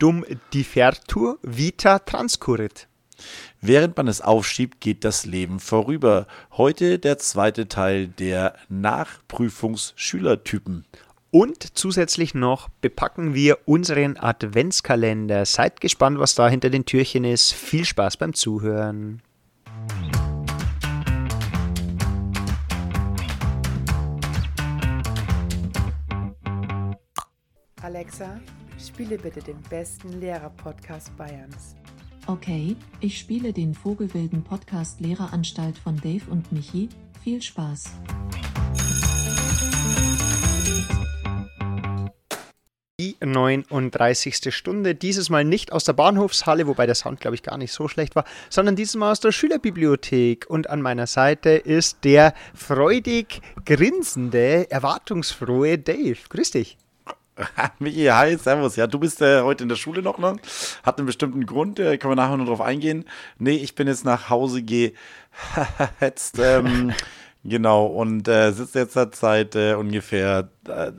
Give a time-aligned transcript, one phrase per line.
[0.00, 2.88] dum differtur vita transcurrit.
[3.60, 6.26] Während man es aufschiebt, geht das Leben vorüber.
[6.52, 10.86] Heute der zweite Teil der Nachprüfungsschülertypen.
[11.30, 15.44] Und zusätzlich noch bepacken wir unseren Adventskalender.
[15.44, 17.52] Seid gespannt, was da hinter den Türchen ist.
[17.52, 19.20] Viel Spaß beim Zuhören.
[27.82, 28.40] Alexa,
[28.86, 31.74] spiele bitte den besten Lehrer-Podcast Bayerns.
[32.26, 36.88] Okay, ich spiele den Vogelwilden Podcast Lehreranstalt von Dave und Michi.
[37.22, 37.92] Viel Spaß.
[43.00, 44.54] Die 39.
[44.54, 47.88] Stunde, dieses Mal nicht aus der Bahnhofshalle, wobei der Sound, glaube ich, gar nicht so
[47.88, 50.44] schlecht war, sondern dieses Mal aus der Schülerbibliothek.
[50.48, 56.18] Und an meiner Seite ist der freudig grinsende, erwartungsfrohe Dave.
[56.28, 56.76] Grüß dich.
[57.78, 58.76] Michi, hi, servus.
[58.76, 60.36] Ja, du bist äh, heute in der Schule noch, ne?
[60.82, 63.04] Hat einen bestimmten Grund, äh, können wir nachher noch drauf eingehen.
[63.38, 66.92] Nee, ich bin jetzt nach Hause gehetzt, ähm,
[67.44, 70.92] genau, und äh, sitze jetzt seit äh, ungefähr äh,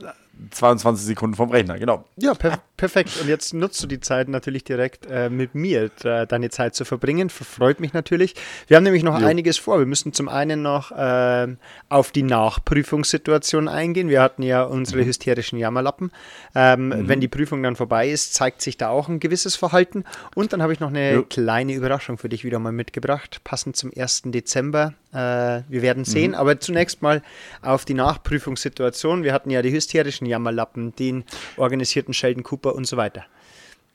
[0.50, 2.04] 22 Sekunden vom Rechner, genau.
[2.16, 3.20] Ja, per perfekt.
[3.20, 6.84] Und jetzt nutzt du die Zeit natürlich direkt äh, mit mir, äh, deine Zeit zu
[6.84, 7.30] verbringen.
[7.30, 8.34] Freut mich natürlich.
[8.66, 9.24] Wir haben nämlich noch jo.
[9.24, 9.78] einiges vor.
[9.78, 11.46] Wir müssen zum einen noch äh,
[11.88, 14.08] auf die Nachprüfungssituation eingehen.
[14.08, 15.06] Wir hatten ja unsere mhm.
[15.06, 16.10] hysterischen Jammerlappen.
[16.56, 17.08] Ähm, mhm.
[17.08, 20.02] Wenn die Prüfung dann vorbei ist, zeigt sich da auch ein gewisses Verhalten.
[20.34, 21.22] Und dann habe ich noch eine jo.
[21.22, 24.22] kleine Überraschung für dich wieder mal mitgebracht, passend zum 1.
[24.26, 24.94] Dezember.
[25.12, 26.32] Äh, wir werden sehen.
[26.32, 26.36] Mhm.
[26.36, 27.22] Aber zunächst mal
[27.60, 29.22] auf die Nachprüfungssituation.
[29.22, 31.24] Wir hatten ja die hysterischen Jammerlappen, den
[31.56, 33.24] organisierten Sheldon Cooper und so weiter.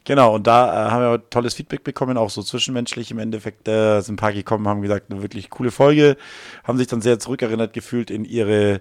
[0.08, 3.68] Genau, und da äh, haben wir tolles Feedback bekommen, auch so zwischenmenschlich im Endeffekt.
[3.68, 6.16] Äh, sind ein paar gekommen, haben gesagt, eine wirklich coole Folge,
[6.64, 8.80] haben sich dann sehr zurückerinnert gefühlt in ihre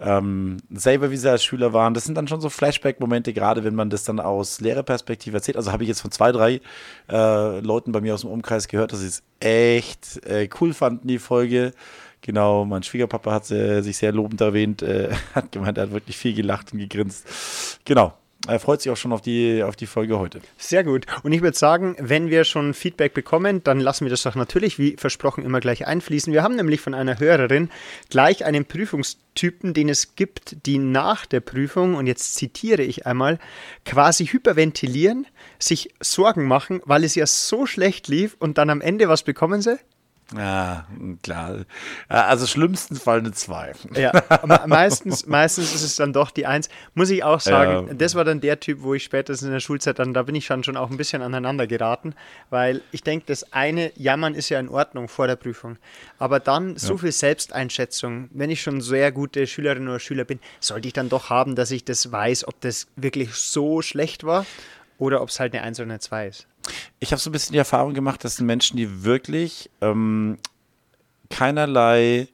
[0.00, 1.94] ähm, selber, wie sie als Schüler waren.
[1.94, 5.56] Das sind dann schon so Flashback-Momente, gerade wenn man das dann aus Lehrerperspektive erzählt.
[5.56, 6.60] Also habe ich jetzt von zwei, drei
[7.10, 11.08] äh, Leuten bei mir aus dem Umkreis gehört, dass sie es echt äh, cool fanden,
[11.08, 11.72] die Folge.
[12.26, 16.16] Genau, mein Schwiegerpapa hat äh, sich sehr lobend erwähnt, äh, hat gemeint, er hat wirklich
[16.16, 17.78] viel gelacht und gegrinst.
[17.84, 18.14] Genau,
[18.48, 20.40] er freut sich auch schon auf die, auf die Folge heute.
[20.58, 21.06] Sehr gut.
[21.22, 24.76] Und ich würde sagen, wenn wir schon Feedback bekommen, dann lassen wir das doch natürlich,
[24.76, 26.32] wie versprochen, immer gleich einfließen.
[26.32, 27.70] Wir haben nämlich von einer Hörerin
[28.10, 33.38] gleich einen Prüfungstypen, den es gibt, die nach der Prüfung, und jetzt zitiere ich einmal,
[33.84, 35.28] quasi hyperventilieren,
[35.60, 39.62] sich Sorgen machen, weil es ja so schlecht lief und dann am Ende, was bekommen
[39.62, 39.78] sie?
[40.34, 40.86] Ja,
[41.22, 41.64] klar.
[42.08, 43.72] Also schlimmsten Fall eine 2.
[43.94, 44.12] Ja,
[44.66, 46.68] meistens, meistens ist es dann doch die 1.
[46.94, 47.94] Muss ich auch sagen, ja.
[47.94, 50.48] das war dann der Typ, wo ich spätestens in der Schulzeit dann, da bin ich
[50.48, 52.14] dann schon auch ein bisschen aneinander geraten,
[52.50, 55.78] weil ich denke, das eine Jammern ist ja in Ordnung vor der Prüfung.
[56.18, 56.98] Aber dann so ja.
[56.98, 61.30] viel Selbsteinschätzung, wenn ich schon sehr gute Schülerin oder Schüler bin, sollte ich dann doch
[61.30, 64.44] haben, dass ich das weiß, ob das wirklich so schlecht war
[64.98, 66.46] oder ob es halt eine 1 oder eine 2 ist.
[66.98, 70.38] Ich habe so ein bisschen die Erfahrung gemacht, dass Menschen, die wirklich ähm,
[71.30, 72.28] keinerlei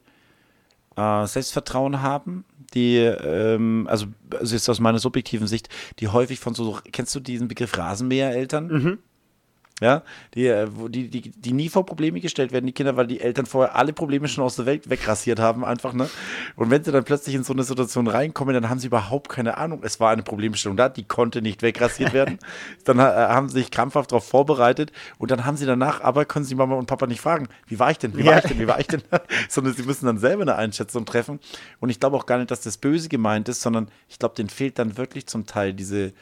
[0.95, 6.55] äh, Selbstvertrauen haben, die, ähm, also, also jetzt aus meiner subjektiven Sicht, die häufig von
[6.55, 8.67] so, kennst du diesen Begriff Rasenmähereltern?
[8.67, 8.99] Mhm
[9.81, 10.03] ja,
[10.35, 13.45] die, äh, die, die, die nie vor Probleme gestellt werden, die Kinder, weil die Eltern
[13.45, 16.09] vorher alle Probleme schon aus der Welt wegrasiert haben, einfach, ne?
[16.55, 19.57] Und wenn sie dann plötzlich in so eine Situation reinkommen, dann haben sie überhaupt keine
[19.57, 19.81] Ahnung.
[19.83, 22.37] Es war eine Problemstellung da, die konnte nicht wegrasiert werden.
[22.85, 26.45] dann äh, haben sie sich krampfhaft darauf vorbereitet und dann haben sie danach, aber können
[26.45, 28.39] sie Mama und Papa nicht fragen, wie war ich denn, wie war ja.
[28.39, 29.01] ich denn, wie war ich denn?
[29.49, 31.39] sondern sie müssen dann selber eine Einschätzung treffen.
[31.79, 34.49] Und ich glaube auch gar nicht, dass das böse gemeint ist, sondern ich glaube, denen
[34.49, 36.13] fehlt dann wirklich zum Teil diese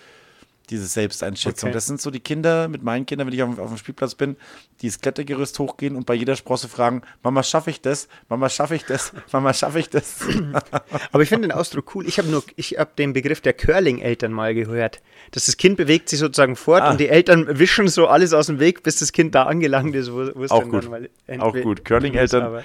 [0.71, 1.69] diese Selbsteinschätzung.
[1.69, 1.73] Okay.
[1.73, 4.37] Das sind so die Kinder, mit meinen Kindern, wenn ich auf, auf, dem Spielplatz bin,
[4.81, 8.07] die das Klettergerüst hochgehen und bei jeder Sprosse fragen, Mama, schaffe ich das?
[8.29, 9.13] Mama, schaffe ich das?
[9.31, 10.19] Mama, schaffe ich das?
[11.11, 12.07] Aber ich finde den Ausdruck cool.
[12.07, 15.01] Ich habe nur, ich habe den Begriff der Curling-Eltern mal gehört.
[15.31, 16.91] Dass das Kind bewegt sich sozusagen fort ah.
[16.91, 20.11] und die Eltern wischen so alles aus dem Weg, bis das Kind da angelangt ist,
[20.11, 20.89] wo, wo es Auch dann gut.
[20.89, 21.85] mal Auch gut.
[21.85, 22.63] Curling-Eltern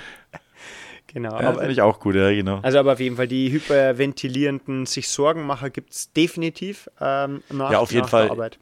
[1.09, 1.41] Genau.
[1.41, 2.61] Ja, aber, finde ich auch gut, ja, genau.
[2.62, 7.78] Also aber auf jeden Fall, die hyperventilierenden, sich Sorgenmacher gibt es definitiv ähm, nach, ja,
[7.78, 8.31] auf jeden Fall.
[8.31, 8.59] Arbeit.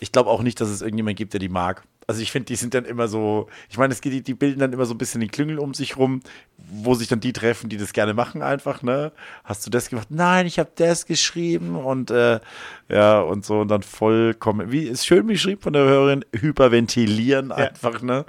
[0.00, 1.84] Ich glaube auch nicht, dass es irgendjemand gibt, der die mag.
[2.10, 4.58] Also ich finde, die sind dann immer so, ich meine, es geht, die, die bilden
[4.58, 6.22] dann immer so ein bisschen den Klüngel um sich rum,
[6.56, 9.12] wo sich dann die treffen, die das gerne machen einfach, ne?
[9.44, 10.08] Hast du das gemacht?
[10.10, 12.40] Nein, ich habe das geschrieben und äh,
[12.88, 17.54] ja, und so und dann vollkommen, wie ist schön beschrieben von der Hörerin, hyperventilieren ja.
[17.54, 18.24] einfach, ne?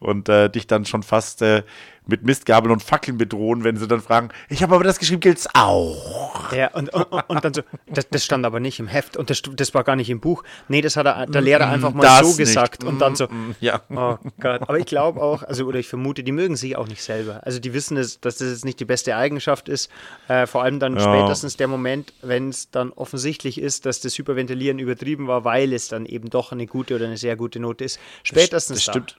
[0.00, 1.62] Und äh, dich dann schon fast äh,
[2.06, 5.46] mit Mistgabeln und Fackeln bedrohen, wenn sie dann fragen, ich habe aber das geschrieben, gilt's
[5.52, 6.52] auch.
[6.52, 9.42] Ja, und, und, und dann so, das, das stand aber nicht im Heft und das,
[9.42, 10.42] das war gar nicht im Buch.
[10.68, 12.38] Nee, das hat er, der Lehrer einfach mal Das so nicht.
[12.38, 13.28] gesagt und dann so,
[13.60, 13.82] Ja.
[13.90, 14.62] oh Gott.
[14.62, 17.40] Aber ich glaube auch, also oder ich vermute, die mögen sich auch nicht selber.
[17.44, 19.90] Also die wissen, es, dass das jetzt nicht die beste Eigenschaft ist.
[20.28, 21.02] Äh, vor allem dann Ja.
[21.02, 25.88] spätestens der Moment, wenn es dann offensichtlich ist, dass das Hyperventilieren übertrieben war, weil es
[25.88, 27.98] dann eben doch eine gute oder eine sehr gute Note ist.
[28.22, 28.92] Spätestens das da.
[28.92, 29.16] stimmt.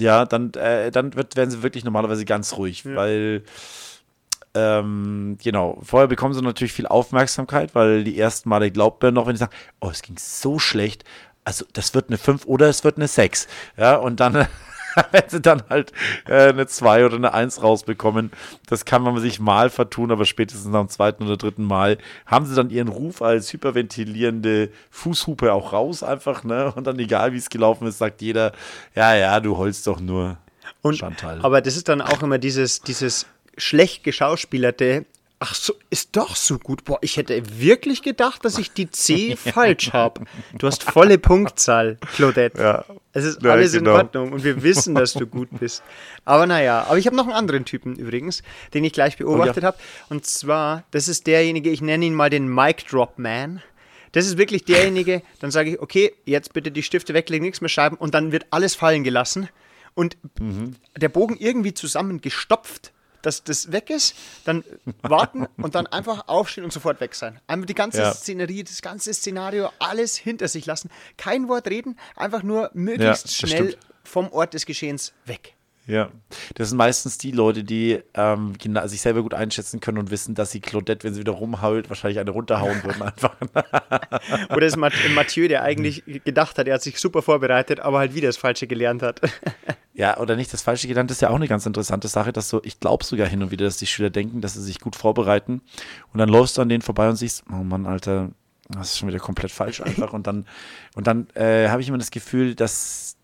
[0.00, 3.44] Ja, dann, äh, dann wird, werden sie wirklich normalerweise ganz ruhig, weil
[4.54, 9.26] ähm, genau, vorher bekommen sie natürlich viel Aufmerksamkeit, weil die ersten Male glaubt man noch,
[9.26, 11.04] wenn die sagen, oh, es ging so schlecht,
[11.44, 13.46] also das wird eine 5 oder es wird eine 6.
[13.76, 14.48] Ja, und dann,
[15.12, 15.92] wenn sie dann halt
[16.26, 18.30] äh, eine 2 oder eine 1 rausbekommen,
[18.66, 22.54] das kann man sich mal vertun, aber spätestens dem zweiten oder dritten Mal haben sie
[22.54, 26.72] dann ihren Ruf als hyperventilierende Fußhupe auch raus einfach, ne?
[26.74, 28.52] Und dann egal wie es gelaufen ist, sagt jeder,
[28.94, 30.38] ja, ja, du holst doch nur
[30.82, 31.40] Und, Chantal.
[31.42, 33.26] aber das ist dann auch immer dieses, dieses
[33.56, 35.04] schlecht geschauspielerte.
[35.42, 36.84] Ach so, ist doch so gut.
[36.84, 40.26] Boah, ich hätte wirklich gedacht, dass ich die C falsch habe.
[40.58, 42.60] Du hast volle Punktzahl, Claudette.
[42.60, 42.84] Ja.
[43.14, 43.92] Es ist Ja, alles genau.
[43.92, 45.82] in Ordnung und wir wissen, dass du gut bist.
[46.26, 48.42] Aber naja, aber ich habe noch einen anderen Typen übrigens,
[48.74, 49.78] den ich gleich beobachtet habe.
[50.10, 53.62] Und zwar, das ist derjenige, ich nenne ihn mal den Mic Drop Man.
[54.12, 57.68] Das ist wirklich derjenige, dann sage ich, okay, jetzt bitte die Stifte weglegen, nichts mehr
[57.70, 59.48] schreiben und dann wird alles fallen gelassen
[59.94, 60.16] und
[60.96, 62.92] der Bogen irgendwie zusammengestopft,
[63.22, 64.14] dass das weg ist,
[64.44, 64.64] dann
[65.02, 67.40] warten und dann einfach aufstehen und sofort weg sein.
[67.46, 68.12] Einmal die ganze Ja.
[68.12, 70.90] Szenerie, das ganze Szenario, alles hinter sich lassen.
[71.16, 73.78] Kein Wort reden, einfach nur Ja, möglichst das schnell stimmt.
[74.04, 75.54] vom Ort des Geschehens weg.
[75.86, 76.08] Ja,
[76.54, 78.52] das sind meistens die Leute, die ähm,
[78.84, 82.20] sich selber gut einschätzen können und wissen, dass sie Claudette, wenn sie wieder rumhault, wahrscheinlich
[82.20, 83.34] eine runterhauen würden einfach.
[84.54, 88.14] Oder ist Mat- Mathieu, der eigentlich gedacht hat, er hat sich super vorbereitet, aber halt
[88.14, 89.20] wieder das Falsche gelernt hat.
[90.00, 92.62] Ja, oder nicht das Falsche gelernt, ist ja auch eine ganz interessante Sache, dass so,
[92.64, 95.60] ich glaube sogar hin und wieder, dass die Schüler denken, dass sie sich gut vorbereiten.
[96.14, 98.30] Und dann läufst du an denen vorbei und siehst, oh Mann, Alter,
[98.70, 100.14] das ist schon wieder komplett falsch einfach.
[100.14, 100.46] Und dann,
[100.94, 103.18] und dann äh, habe ich immer das Gefühl, dass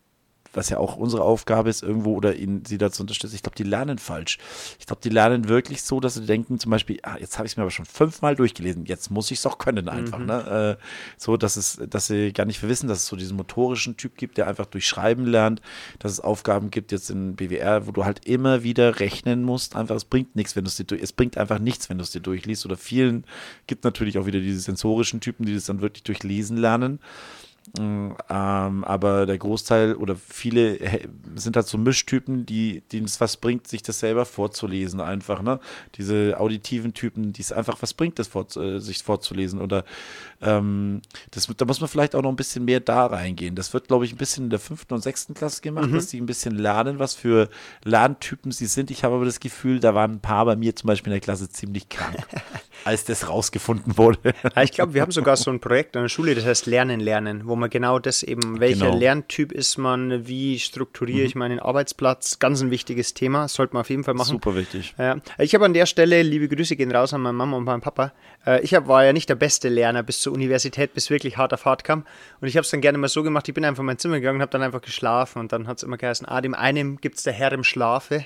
[0.57, 3.35] was ja auch unsere Aufgabe ist, irgendwo oder ihnen sie dazu unterstützen.
[3.35, 4.39] Ich glaube, die lernen falsch.
[4.79, 7.53] Ich glaube, die lernen wirklich so, dass sie denken, zum Beispiel, ah, jetzt habe ich
[7.53, 10.19] es mir aber schon fünfmal durchgelesen, jetzt muss ich es auch können einfach.
[10.19, 10.79] Ne?
[10.79, 10.83] Äh,
[11.17, 14.39] so, dass es, dass sie gar nicht wissen, dass es so diesen motorischen Typ gibt,
[14.39, 15.61] der einfach durch Schreiben lernt,
[15.99, 19.77] dass es Aufgaben gibt jetzt in BWR, wo du halt immer wieder rechnen musst.
[19.77, 22.11] Einfach, es bringt nichts, wenn du es dir es bringt einfach nichts, wenn du es
[22.11, 22.65] dir durchliest.
[22.65, 23.25] Oder vielen
[23.67, 27.01] gibt natürlich auch wieder diese sensorischen Typen, die das dann wirklich durch Lesen lernen.
[27.79, 33.37] Ähm, aber der Großteil oder viele hä- sind halt so Mischtypen, die, denen es was
[33.37, 35.59] bringt, sich das selber vorzulesen einfach, ne?
[35.97, 39.85] Diese auditiven Typen, die es einfach was bringt, das vor, äh, sich vorzulesen oder
[40.41, 41.03] ähm,
[41.33, 43.57] das, da muss man vielleicht auch noch ein bisschen mehr da reingehen.
[43.57, 46.21] Das wird, glaube ich, ein bisschen in der fünften und sechsten Klasse gemacht, dass die
[46.21, 47.49] ein bisschen lernen, was für
[47.85, 48.91] Lerntypen sie sind.
[48.91, 51.21] Ich habe aber das Gefühl, da waren ein paar bei mir zum Beispiel in der
[51.21, 52.17] Klasse ziemlich krank,
[52.85, 54.35] als das rausgefunden wurde.
[54.63, 57.43] Ich glaube, wir haben sogar so ein Projekt an der Schule, das heißt Lernen, Lernen,
[57.47, 58.99] wo man genau das eben, welcher Genau.
[58.99, 63.91] Lerntyp ist man, wie strukturiere ich meinen Arbeitsplatz, ganz ein wichtiges Thema, sollte man auf
[63.91, 64.29] jeden Fall machen.
[64.29, 64.95] Super wichtig.
[64.99, 67.81] Ja, ich habe an der Stelle, liebe Grüße gehen raus an meine Mama und meinen
[67.81, 68.13] Papa.
[68.47, 71.53] Äh, Ich hab, war ja nicht der beste Lerner bis zur Universität, bis wirklich hart
[71.55, 72.05] auf hart kam.
[72.41, 74.17] Und ich habe es dann gerne mal so gemacht, ich bin einfach in mein Zimmer
[74.17, 75.39] gegangen und habe dann einfach geschlafen.
[75.41, 78.25] Und dann hat es immer geheißen, ah, dem einen gibt es der Herr im Schlafe.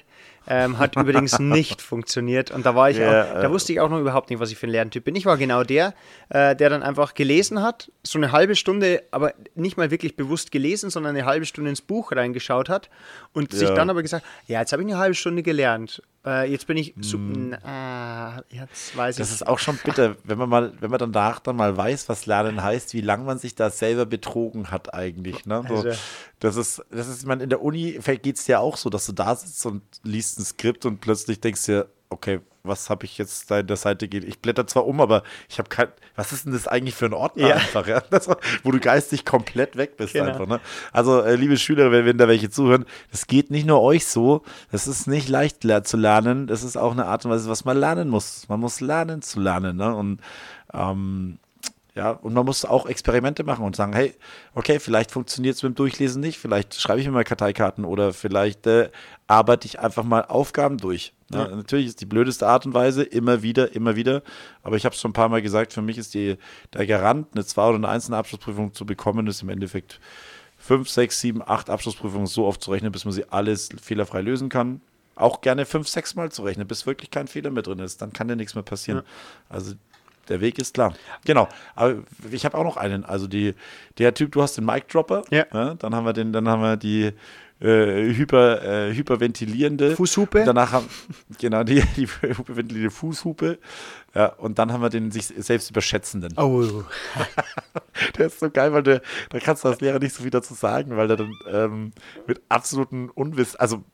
[0.52, 2.50] Ähm, hat übrigens nicht funktioniert.
[2.50, 4.58] Und da war ich Ja, auch, da wusste ich auch noch überhaupt nicht, was ich
[4.58, 5.14] für ein Lerntyp bin.
[5.14, 5.94] Ich war genau der,
[6.28, 10.50] äh, der dann einfach gelesen hat, so eine halbe Stunde, aber nicht mal wirklich bewusst
[10.50, 12.90] gelesen, sondern eine halbe Stunde ins Buch reingeschaut hat
[13.32, 13.74] und sich Ja.
[13.76, 16.02] dann aber gesagt, ja, jetzt habe ich eine halbe Stunde gelernt.
[16.24, 17.56] Äh, jetzt bin ich Hm.
[17.64, 19.34] ah, jetzt weiß Das ich.
[19.36, 22.62] ist auch schon bitter, wenn man mal, wenn man danach dann mal weiß, was Lernen
[22.62, 25.46] heißt, wie lange man sich da selber betrogen hat eigentlich.
[25.46, 25.64] Ne?
[25.66, 25.98] So, Also-
[26.40, 29.12] das ist, das ist, man in der Uni geht es dir auch so, dass du
[29.12, 33.50] da sitzt und liest ein Skript und plötzlich denkst dir, okay, was habe ich jetzt
[33.50, 34.24] da in der Seite geht?
[34.24, 37.14] Ich blätter zwar um, aber ich habe kein, was ist denn das eigentlich für ein
[37.14, 37.54] Ordner Ja.
[37.56, 38.00] einfach, ja?
[38.10, 38.28] Das,
[38.62, 40.26] wo du geistig komplett weg bist Genau.
[40.30, 40.46] einfach.
[40.46, 40.60] Ne?
[40.92, 44.42] Also, äh, liebe Schüler, wenn, wenn da welche zuhören, das geht nicht nur euch so,
[44.70, 47.76] das ist nicht leicht zu lernen, das ist auch eine Art und Weise, was man
[47.76, 48.48] lernen muss.
[48.48, 49.76] Man muss lernen zu lernen.
[49.76, 49.94] Ne?
[49.94, 50.20] Und
[50.72, 51.38] ähm,
[51.94, 54.14] ja, und man muss auch Experimente machen und sagen, hey,
[54.54, 58.12] okay, vielleicht funktioniert es mit dem Durchlesen nicht, vielleicht schreibe ich mir mal Karteikarten oder
[58.12, 58.90] vielleicht äh,
[59.26, 61.12] arbeite ich einfach mal Aufgaben durch.
[61.30, 61.48] Ne?
[61.56, 64.22] Natürlich ist die blödeste Art und Weise immer wieder, immer wieder,
[64.62, 66.36] aber ich habe es schon ein paar Mal gesagt, für mich ist die,
[66.72, 70.00] der Garant, eine zwei oder eine einzelne Abschlussprüfung zu bekommen, ist im Endeffekt
[70.60, 74.48] fünf, sechs, sieben, acht Abschlussprüfungen so oft zu rechnen, bis man sie alles fehlerfrei lösen
[74.48, 74.80] kann.
[75.16, 78.00] Auch gerne fünf, sechs Mal zu rechnen, bis wirklich kein Fehler mehr drin ist.
[78.00, 79.02] Dann kann ja nichts mehr passieren.
[79.48, 79.74] Also
[80.30, 80.94] der Weg ist klar.
[81.26, 81.48] Genau.
[81.74, 81.96] Aber
[82.30, 83.04] ich habe auch noch einen.
[83.04, 83.54] Also die,
[83.98, 85.22] der Typ, du hast den Mic Dropper.
[85.30, 85.74] Ja.
[85.74, 87.12] Dann haben wir den, dann haben wir die,
[87.60, 89.94] äh, hyper, äh, hyperventilierende.
[89.94, 90.40] Fußhupe?
[90.40, 90.88] Und danach haben,
[91.38, 93.58] genau, die, die hyperventilierende Fußhupe.
[94.14, 96.34] Ja, und dann haben wir den sich selbst überschätzenden.
[96.38, 96.84] Oh.
[98.16, 100.54] Der ist so geil, weil der, da kannst du als Lehrer nicht so viel dazu
[100.54, 101.92] sagen, weil er dann ähm,
[102.26, 103.84] mit absoluten Unwissen, also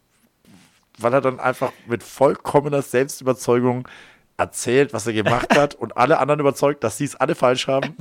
[0.99, 3.89] weil er dann einfach mit vollkommener Selbstüberzeugung
[4.37, 7.97] erzählt, was er gemacht hat und alle anderen überzeugt, dass sie es alle falsch haben.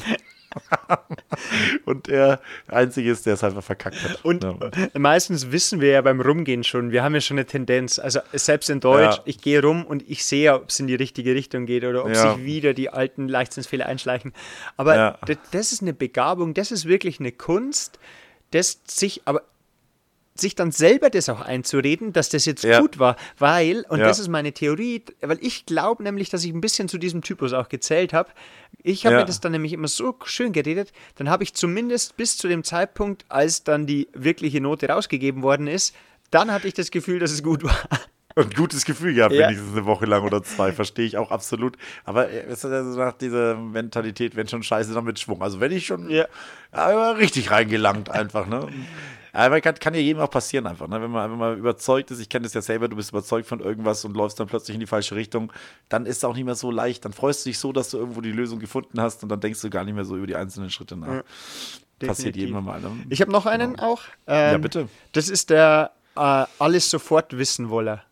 [1.86, 2.39] und er
[2.70, 4.24] der Einzige ist, der es einfach verkackt hat.
[4.24, 4.58] Und ja.
[4.98, 8.00] meistens wissen wir ja beim Rumgehen schon, wir haben ja schon eine Tendenz.
[8.00, 9.22] Also selbst in Deutsch, Ja.
[9.25, 12.13] ich gehe rum und ich sehe, ob es in die richtige Richtung geht oder ob
[12.13, 12.34] Ja.
[12.34, 14.34] sich wieder die alten Leichtsinnsfehler einschleichen.
[14.77, 15.20] Aber
[15.51, 18.00] das ist eine Begabung, das ist wirklich eine Kunst,
[18.51, 19.42] das sich aber
[20.38, 22.82] sich dann selber das auch einzureden, dass das jetzt Ja.
[22.82, 24.06] gut war, weil, und Ja.
[24.06, 27.54] das ist meine Theorie, weil ich glaube nämlich, dass ich ein bisschen zu diesem Typus
[27.54, 28.30] auch gezählt habe.
[28.84, 29.22] Ich habe Ja.
[29.22, 32.63] mir das dann nämlich immer so schön geredet, dann habe ich zumindest bis zu dem
[32.63, 35.96] Zeitpunkt, als dann die wirkliche Note rausgegeben worden ist,
[36.32, 37.77] dann hatte ich das Gefühl, dass es gut war.
[38.38, 39.48] ein gutes Gefühl gehabt, Ja.
[39.48, 41.77] wenigstens eine Woche lang oder zwei, verstehe ich auch absolut.
[42.04, 45.42] Aber äh, es ist also nach dieser Mentalität, wenn schon scheiße, dann mit Schwung.
[45.42, 46.25] Also wenn ich schon Ja.
[46.72, 48.68] aber richtig reingelangt einfach, ne?
[49.36, 51.01] Aber kann, kann ja jedem auch passieren einfach, ne?
[51.01, 53.60] Wenn man einfach mal überzeugt ist, ich kenne das ja selber, du bist überzeugt von
[53.60, 55.51] irgendwas und läufst dann plötzlich in die falsche Richtung,
[55.89, 57.06] dann ist es auch nicht mehr so leicht.
[57.06, 59.62] Dann freust du dich so, dass du irgendwo die Lösung gefunden hast und dann denkst
[59.62, 61.24] du gar nicht mehr so über die einzelnen Schritte nach.
[62.00, 62.42] Passiert definitiv.
[62.42, 62.92] jedem mal, ne?
[63.10, 64.01] Ich habe noch einen auch.
[64.27, 64.89] Ähm, Ja, bitte.
[65.12, 68.04] Das ist der äh, alles sofort wissen woller.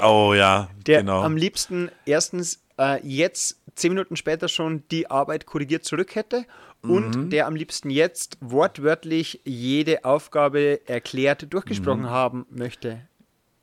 [0.00, 1.22] Oh ja, Der genau.
[1.22, 6.44] am liebsten erstens äh, jetzt zehn Minuten später schon die Arbeit korrigiert zurück hätte
[6.82, 7.30] und Mhm.
[7.30, 12.10] der am liebsten jetzt wortwörtlich jede Aufgabe erklärt durchgesprochen Mhm.
[12.10, 13.00] haben möchte.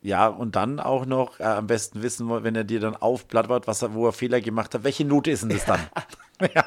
[0.02, 3.82] Ja, und dann auch noch äh, am besten wissen, wenn er dir dann aufblattert, was
[3.82, 5.80] er, wo er Fehler gemacht hat, welche Note ist denn das dann?
[6.54, 6.64] ja,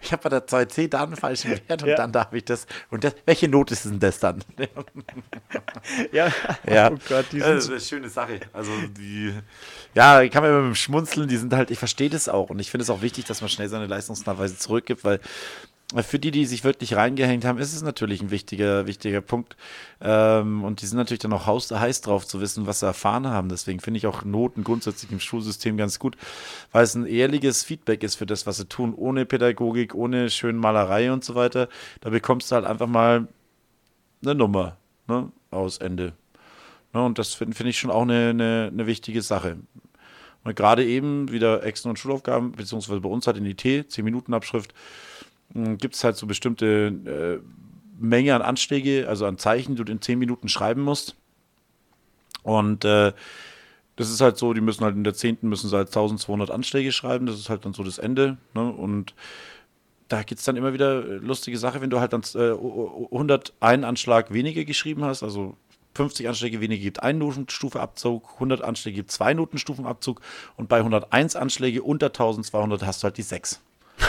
[0.00, 1.96] ich habe bei der 2C da einen falschen Wert und Ja.
[1.96, 2.66] dann darf ich das.
[2.90, 4.42] Und das, welche Note ist denn das dann?
[6.12, 6.32] Ja,
[6.66, 8.40] ja, oh Gott, die das sind ist so eine schöne Sache.
[8.52, 9.34] Also die,
[9.94, 12.58] ja, kann man immer mit dem Schmunzeln, die sind halt, ich verstehe das auch und
[12.58, 15.20] ich finde es auch wichtig, dass man schnell seine Leistungsnachweise zurückgibt, weil
[15.96, 19.56] für die, die sich wirklich reingehängt haben, ist es natürlich ein wichtiger, wichtiger Punkt.
[20.02, 23.48] Ähm, und die sind natürlich dann auch heiß drauf zu wissen, was sie erfahren haben.
[23.48, 26.16] Deswegen finde ich auch Noten grundsätzlich im Schulsystem ganz gut,
[26.72, 30.58] weil es ein ehrliches Feedback ist für das, was sie tun, ohne Pädagogik, ohne schöne
[30.58, 31.68] Malerei und so weiter.
[32.02, 33.26] Da bekommst du halt einfach mal
[34.22, 34.76] eine Nummer
[35.06, 36.12] ne, aus Ende.
[36.92, 39.56] Ne, und das finde find ich schon auch eine, eine, eine wichtige Sache.
[40.44, 44.72] Und gerade eben wieder Exen- und Schulaufgaben, beziehungsweise bei uns halt in IT, 10-Minuten-Abschrift,
[45.54, 47.48] gibt es halt so bestimmte äh,
[47.98, 51.16] Menge an Anschläge, also an Zeichen, die du in 10 Minuten schreiben musst.
[52.42, 53.12] Und äh,
[53.96, 55.38] das ist halt so, die müssen halt in der 10.
[55.42, 58.36] müssen sie halt 1200 Anschläge schreiben, das ist halt dann so das Ende.
[58.54, 58.70] Ne?
[58.70, 59.14] Und
[60.06, 63.52] da gibt es dann immer wieder äh, lustige Sache, wenn du halt dann äh, 101
[63.84, 65.56] Anschlag weniger geschrieben hast, also
[65.94, 70.20] 50 Anschläge weniger gibt ein Notenstufeabzug, 100 Anschläge gibt zwei Notenstufenabzug
[70.56, 73.60] und bei 101 Anschläge unter 1200 hast du halt die 6.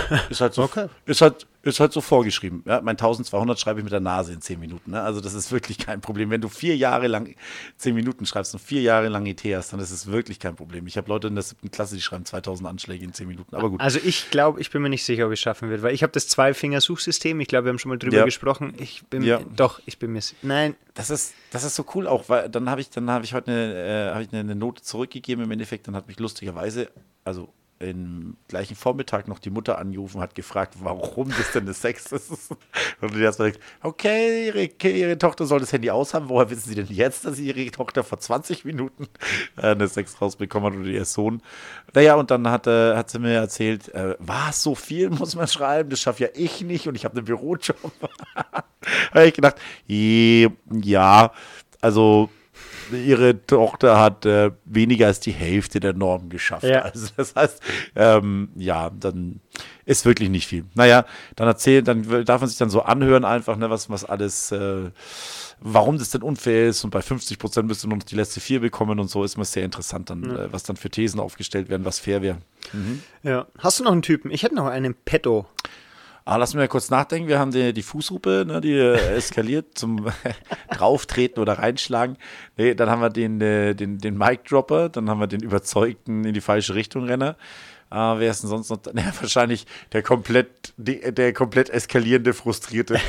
[0.30, 0.88] Ist halt so, Okay.
[1.06, 2.64] ist halt, ist halt so vorgeschrieben.
[2.66, 4.92] Ja, mein 1200 schreibe ich mit der Nase in 10 Minuten.
[4.92, 5.02] Ne?
[5.02, 6.30] Also das ist wirklich kein Problem.
[6.30, 7.36] Wenn du vier Jahre lang
[7.78, 10.88] 10 Minuten schreibst und vier Jahre lang IT hast, dann ist es wirklich kein Problem.
[10.88, 13.56] Ich habe Leute in der siebten Klasse, die schreiben 2000 Anschläge in 10 Minuten.
[13.56, 13.82] Aber gut.
[13.82, 16.02] Also ich glaube, ich bin mir nicht sicher, ob ich es schaffen wird, weil ich
[16.04, 18.26] habe das Zwei-Finger-Suchsystem, ich glaube, wir haben schon mal drüber Ja.
[18.26, 18.74] gesprochen.
[18.78, 19.42] Ich bin Ja.
[19.56, 22.82] doch, ich bin mir Nein, Das ist, das ist so cool auch, weil dann habe
[22.82, 23.74] ich, dann habe ich heute eine,
[24.18, 26.90] äh, ich eine, eine Note zurückgegeben im Endeffekt, dann hat mich lustigerweise,
[27.24, 32.12] also im gleichen Vormittag noch die Mutter angerufen, hat gefragt, warum das denn eine 6
[32.12, 32.32] ist.
[33.02, 36.76] Und die erstmal denkt, okay, ihre, ihre Tochter soll das Handy aushaben, woher wissen Sie
[36.76, 39.08] denn jetzt, dass ihre Tochter vor 20 Minuten
[39.58, 41.42] äh, eine 6 rausbekommen hat oder ihr Sohn?
[41.94, 45.48] Naja, und dann hat, äh, hat sie mir erzählt, äh, was, so viel muss man
[45.48, 47.78] schreiben, das schaffe ja ich nicht und ich habe einen Bürojob.
[49.14, 49.56] habe ich gedacht,
[49.88, 51.32] ja,
[51.80, 52.30] also
[52.92, 56.64] ihre Tochter hat äh, weniger als die Hälfte der Norm geschafft.
[56.64, 56.82] Ja.
[56.82, 57.62] Also das heißt,
[57.96, 59.40] ähm, ja, dann
[59.86, 60.66] ist wirklich nicht viel.
[60.76, 61.06] Naja,
[61.36, 64.92] dann erzählen, dann darf man sich dann so anhören einfach, ne, was, was alles, äh,
[65.60, 68.60] warum das denn unfair ist und bei 50 Prozent müsste nur noch die letzte vier
[68.60, 71.86] bekommen und so ist mal sehr interessant dann, äh, was dann für Thesen aufgestellt werden,
[71.86, 72.38] was fair wäre.
[73.24, 73.48] ja.
[73.58, 74.32] Hast du noch einen Typen?
[74.32, 75.46] Ich hätte noch einen Petto.
[76.30, 77.28] Ah, lass mir kurz nachdenken.
[77.28, 80.06] Wir haben die, die Fußhupe, ne, die äh, eskaliert zum
[80.70, 82.18] Drauftreten oder reinschlagen.
[82.56, 86.36] Nee, dann haben wir den, äh, den, den Mic-Dropper, dann haben wir den überzeugten in
[86.36, 87.36] die falsche Richtung Renner.
[87.90, 88.78] Ah, wer ist denn sonst noch?
[88.94, 93.00] Ja, wahrscheinlich der komplett, die, der komplett eskalierende Frustrierte.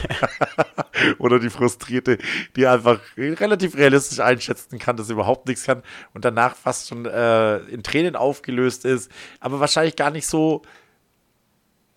[1.18, 2.16] oder die Frustrierte,
[2.56, 5.82] die einfach relativ realistisch einschätzen kann, dass sie überhaupt nichts kann
[6.14, 9.10] und danach fast schon äh, in Tränen aufgelöst ist,
[9.40, 10.62] aber wahrscheinlich gar nicht so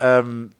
[0.00, 0.50] ähm,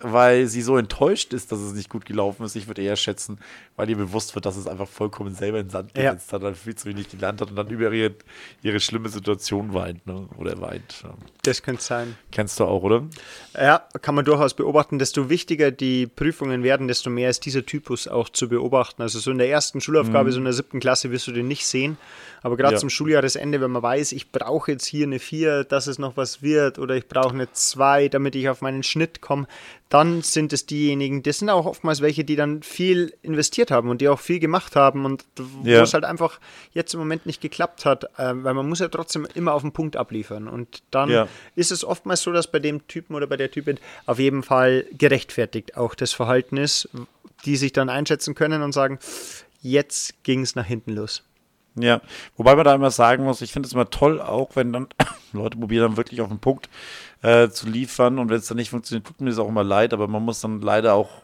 [0.00, 2.54] weil sie so enttäuscht ist, dass es nicht gut gelaufen ist.
[2.56, 3.38] Ich würde eher schätzen,
[3.76, 6.12] weil ihr bewusst wird, dass es einfach vollkommen selber in den Sand Ja.
[6.12, 8.14] gesetzt hat, dann viel zu wenig gelernt hat und dann über ihre,
[8.62, 10.28] ihre schlimme Situation weint, ne?
[10.38, 11.02] Oder weint.
[11.02, 11.14] Ja.
[11.42, 12.16] Das könnte sein.
[12.30, 13.06] Kennst du auch, oder?
[13.54, 14.98] Ja, kann man durchaus beobachten.
[14.98, 19.02] Desto wichtiger die Prüfungen werden, desto mehr ist dieser Typus auch zu beobachten.
[19.02, 21.66] Also so in der ersten Schulaufgabe, so in der siebten Klasse wirst du den nicht
[21.66, 21.96] sehen.
[22.42, 22.78] Aber gerade Ja.
[22.78, 26.42] zum Schuljahresende, wenn man weiß, ich brauche jetzt hier eine 4, dass es noch was
[26.42, 29.46] wird, oder ich brauche eine 2, damit ich auf meinen Schnitt komme,
[29.88, 34.00] dann sind es diejenigen, das sind auch oftmals welche, die dann viel investiert haben und
[34.02, 35.82] die auch viel gemacht haben und wo Ja.
[35.82, 36.40] es halt einfach
[36.72, 39.72] jetzt im Moment nicht geklappt hat, äh, weil man muss ja trotzdem immer auf den
[39.72, 41.28] Punkt abliefern und dann Ja.
[41.56, 44.84] ist es oftmals so, dass bei dem Typen oder bei der Typin auf jeden Fall
[44.96, 46.88] gerechtfertigt auch das Verhalten ist,
[47.46, 48.98] die sich dann einschätzen können und sagen,
[49.62, 51.22] jetzt ging es nach hinten los.
[51.74, 52.00] Ja,
[52.36, 54.88] wobei man da immer sagen muss, ich finde es immer toll, auch wenn dann
[55.32, 56.68] Leute probieren, dann wirklich auf den Punkt
[57.22, 59.92] äh, zu liefern und wenn es dann nicht funktioniert, tut mir das auch immer leid,
[59.92, 61.22] aber man muss dann leider auch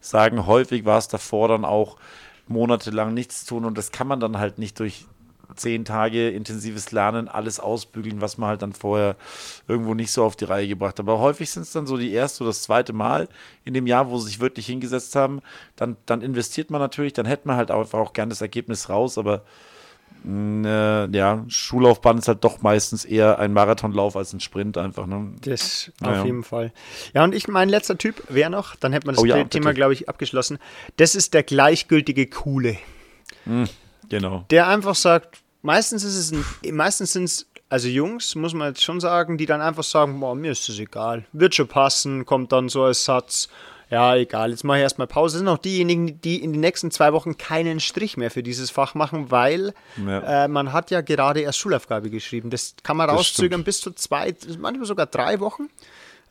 [0.00, 1.96] sagen, häufig war es davor dann auch
[2.48, 5.06] monatelang nichts tun und das kann man dann halt nicht durch
[5.56, 9.16] zehn Tage intensives Lernen alles ausbügeln, was man halt dann vorher
[9.68, 11.00] irgendwo nicht so auf die Reihe gebracht hat.
[11.00, 13.28] Aber häufig sind es dann so die erste oder das zweite Mal
[13.64, 15.40] in dem Jahr, wo sie sich wirklich hingesetzt haben.
[15.76, 19.18] Dann, dann investiert man natürlich, dann hätte man halt einfach auch gern das Ergebnis raus,
[19.18, 19.42] aber
[20.26, 25.06] äh, ja, Schullaufbahn ist halt doch meistens eher ein Marathonlauf als ein Sprint einfach.
[25.06, 25.32] Ne?
[25.42, 26.72] Das Ja, auf jeden Fall.
[27.14, 29.72] Ja, und ich, mein letzter Typ wäre noch, dann hätte man das Oh ja, Thema,
[29.72, 30.58] glaube ich, abgeschlossen.
[30.96, 32.76] Das ist der gleichgültige Coole.
[34.08, 34.44] Genau.
[34.50, 38.82] der einfach sagt, meistens ist es ein, meistens sind es also Jungs, muss man jetzt
[38.82, 42.50] schon sagen, die dann einfach sagen, boah, mir ist es egal, wird schon passen, kommt
[42.50, 43.48] dann so als Satz,
[43.90, 45.34] ja, egal, jetzt mache ich erstmal Pause.
[45.34, 48.70] Das sind auch diejenigen, die in den nächsten zwei Wochen keinen Strich mehr für dieses
[48.70, 49.74] Fach machen, weil
[50.06, 50.44] Ja.
[50.44, 52.50] äh, man hat ja gerade erst Schulaufgabe geschrieben.
[52.50, 55.68] Das kann man Das rauszögern bis zu zwei, manchmal sogar drei Wochen.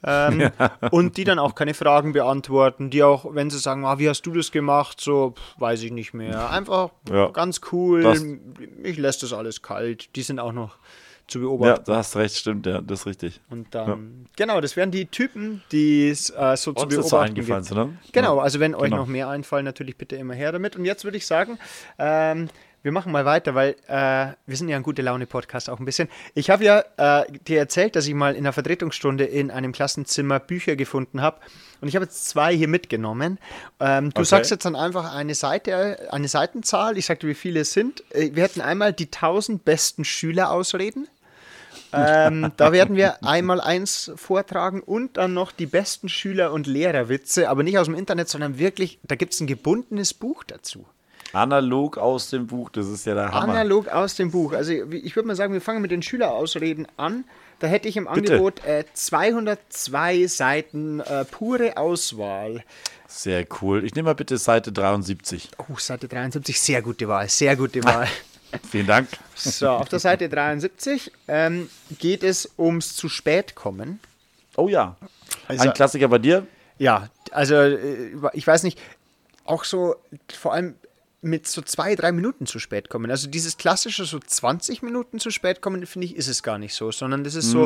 [0.01, 0.49] Ähm,
[0.91, 4.21] Und die dann auch keine Fragen beantworten, die auch, wenn sie sagen, ah, wie hast
[4.21, 6.49] du das gemacht, so, pff, weiß ich nicht mehr.
[6.51, 7.27] Einfach Ja.
[7.31, 8.23] ganz cool, Das-
[8.83, 10.15] ich lässt das alles kalt.
[10.15, 10.77] Die sind auch noch
[11.29, 11.83] zu Ja, beobachten.
[11.85, 13.39] du hast recht, stimmt, ja, das ist richtig.
[13.49, 17.29] Und dann, genau, das wären die Typen, die es äh, so zu Uns so beobachten
[17.29, 17.69] eingefallen, gibt.
[17.69, 17.97] so, ne?
[18.11, 18.43] Genau, Ja.
[18.43, 18.97] also wenn euch Genau.
[18.97, 20.75] noch mehr einfallen, natürlich bitte immer her damit.
[20.75, 21.57] Und jetzt würde ich sagen,
[21.97, 22.49] ähm,
[22.81, 26.07] wir machen mal weiter, weil äh, wir sind ja ein gute Laune-Podcast auch ein bisschen.
[26.33, 30.39] Ich habe ja äh, dir erzählt, dass ich mal in einer Vertretungsstunde in einem Klassenzimmer
[30.39, 31.41] Bücher gefunden habe.
[31.81, 33.37] Und ich habe jetzt zwei hier mitgenommen.
[33.81, 34.25] Ähm, du Okay.
[34.29, 36.97] sagst jetzt dann einfach eine Seite, eine Seitenzahl.
[36.97, 38.01] Ich sagte, wie viele es sind.
[38.13, 41.09] Äh, Wir hätten einmal die 1000 besten Schülerausreden.
[41.93, 47.49] Ähm, da werden wir einmal eins vortragen und dann noch die besten Schüler- und Lehrerwitze,
[47.49, 50.85] aber nicht aus dem Internet, sondern wirklich, da gibt es ein gebundenes Buch dazu.
[51.33, 53.53] Analog aus dem Buch, das ist ja der Hammer.
[53.53, 54.53] Analog aus dem Buch.
[54.53, 57.23] Also ich würde mal sagen, wir fangen mit den Schülerausreden an.
[57.59, 58.33] Da hätte ich im Bitte.
[58.33, 62.63] Angebot äh, 202 Seiten äh, pure Auswahl.
[63.07, 63.83] Sehr cool.
[63.83, 65.49] Ich nehme mal bitte Seite 73.
[65.57, 68.07] Oh, Seite 73, sehr gute Wahl, sehr gute Wahl.
[68.71, 69.07] Vielen Dank.
[69.35, 73.99] So, auf der Seite 73 ähm, geht es ums zu spät kommen.
[74.57, 74.95] Oh ja.
[75.47, 76.45] Also- Ein Klassiker bei dir?
[76.77, 78.79] Ja, also äh, ich weiß nicht,
[79.45, 79.95] auch so
[80.33, 80.75] vor allem
[81.21, 83.11] mit so zwei, drei Minuten zu spät kommen.
[83.11, 86.73] Also dieses klassische so 20 Minuten zu spät kommen, finde ich, ist es gar nicht
[86.73, 87.65] so, sondern das ist so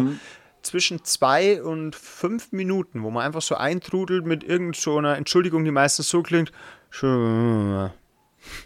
[0.64, 5.64] zwischen zwei und fünf Minuten, wo man einfach so eintrudelt mit irgend so einer Entschuldigung,
[5.66, 6.52] die meistens so klingt.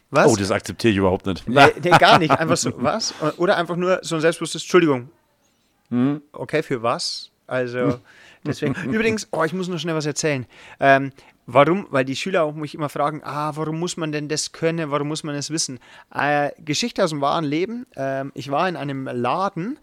[0.10, 0.32] Was?
[0.32, 1.48] Oh, das akzeptiere ich überhaupt nicht.
[1.48, 2.32] Nee, nee, gar nicht.
[2.40, 3.14] Einfach so, was?
[3.38, 5.10] Oder einfach nur so ein selbstbewusstes Entschuldigung.
[6.32, 7.32] Okay, für was?
[7.48, 8.00] Also,
[8.46, 8.76] deswegen.
[8.92, 10.46] Übrigens, oh, ich muss noch schnell was erzählen.
[10.80, 11.12] Ähm,
[11.46, 11.88] warum?
[11.90, 14.92] Weil die Schüler auch mich immer fragen, ah, warum muss man denn das können?
[14.92, 15.80] Warum muss man es wissen?
[16.14, 17.86] Äh, Geschichte aus dem wahren Leben.
[17.96, 19.80] Ähm, ich war in einem Laden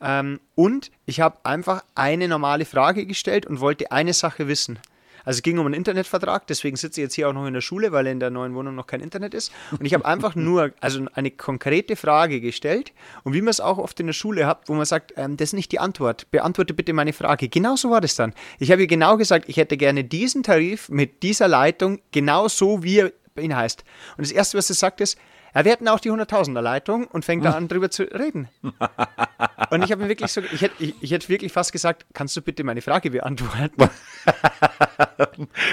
[0.00, 4.78] ähm, und ich habe einfach eine normale Frage gestellt und wollte eine Sache wissen.
[5.26, 7.60] Also es ging um einen Internetvertrag, deswegen sitze ich jetzt hier auch noch in der
[7.60, 9.52] Schule, weil in der neuen Wohnung noch kein Internet ist.
[9.72, 12.92] Und ich habe einfach nur also eine konkrete Frage gestellt.
[13.24, 15.48] Und wie man es auch oft in der Schule hat, wo man sagt, ähm, das
[15.48, 17.48] ist nicht die Antwort, beantworte bitte meine Frage.
[17.48, 18.32] Genau so war das dann.
[18.60, 22.84] Ich habe ihr genau gesagt, ich hätte gerne diesen Tarif mit dieser Leitung, genau so
[22.84, 23.84] wie er bei Ihnen heißt.
[24.16, 25.18] Und das Erste, was sie sagt, ist,
[25.56, 28.48] ja, wir hätten auch die 100.000er Leitung und fängt da an, drüber zu reden.
[29.70, 32.36] Und ich habe mir wirklich so, ich hätte, ich, ich hätte wirklich fast gesagt, kannst
[32.36, 33.88] du bitte meine Frage beantworten?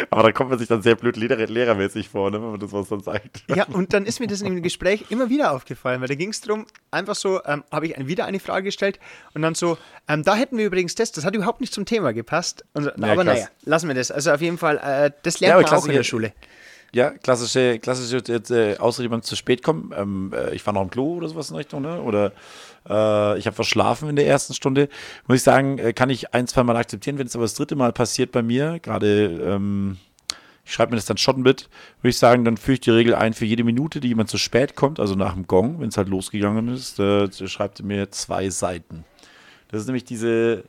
[0.09, 2.71] Aber da kommt man sich dann sehr blöd lehrer lehrermäßig vor, ne, wenn man das
[2.71, 3.43] was dann sagt.
[3.53, 6.29] Ja, und dann ist mir das in dem Gespräch immer wieder aufgefallen, weil da ging
[6.29, 8.99] es darum, einfach so, ähm, habe ich wieder eine Frage gestellt
[9.33, 12.13] und dann so, ähm, da hätten wir übrigens das, das hat überhaupt nicht zum Thema
[12.13, 12.63] gepasst.
[12.73, 13.35] Und, na, Ja, aber krass.
[13.35, 14.11] naja, lassen wir das.
[14.11, 16.31] Also auf jeden Fall, äh, das Ja, lernt aber man auch in der Schule.
[16.95, 19.93] Ja, klassische, klassische äh, Ausrede, man zu spät kommt.
[19.97, 21.99] Ähm, äh, ich war noch im Klo oder sowas in Richtung, ne?
[21.99, 22.33] Oder
[22.87, 24.89] äh, ich habe verschlafen in der ersten Stunde.
[25.27, 27.17] Muss ich sagen, äh, kann ich ein, zwei Mal akzeptieren.
[27.17, 29.97] Wenn es aber das dritte Mal passiert bei mir, gerade ähm,
[30.65, 31.67] ich schreibe mir das dann schon mit,
[32.01, 34.37] würde ich sagen, dann führe ich die Regel ein, für jede Minute, die jemand zu
[34.37, 38.49] spät kommt, also nach dem Gong, wenn es halt losgegangen ist, äh, schreibt mir zwei
[38.49, 39.03] Seiten.
[39.69, 40.63] Das ist nämlich diese,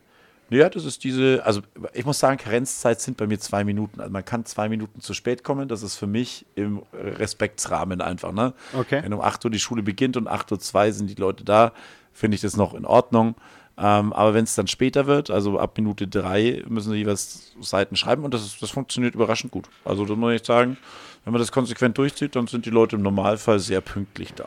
[0.55, 1.63] ja, das ist diese, also
[1.93, 4.01] ich muss sagen, Karenzzeit sind bei mir zwei Minuten.
[4.01, 8.33] Also man kann zwei Minuten zu spät kommen, das ist für mich im Respektsrahmen einfach,
[8.33, 8.53] ne?
[8.73, 9.03] Okay.
[9.03, 11.73] Wenn um 8 Uhr die Schule beginnt und 8.02 Uhr sind die Leute da,
[12.13, 13.35] finde ich das noch in Ordnung.
[13.77, 17.97] Ähm, aber wenn es dann später wird, also ab Minute drei, müssen sie jeweils Seiten
[17.97, 19.69] schreiben und das, ist, das funktioniert überraschend gut.
[19.85, 20.77] Also da muss ich sagen,
[21.25, 24.47] wenn man das konsequent durchzieht, dann sind die Leute im Normalfall sehr pünktlich da.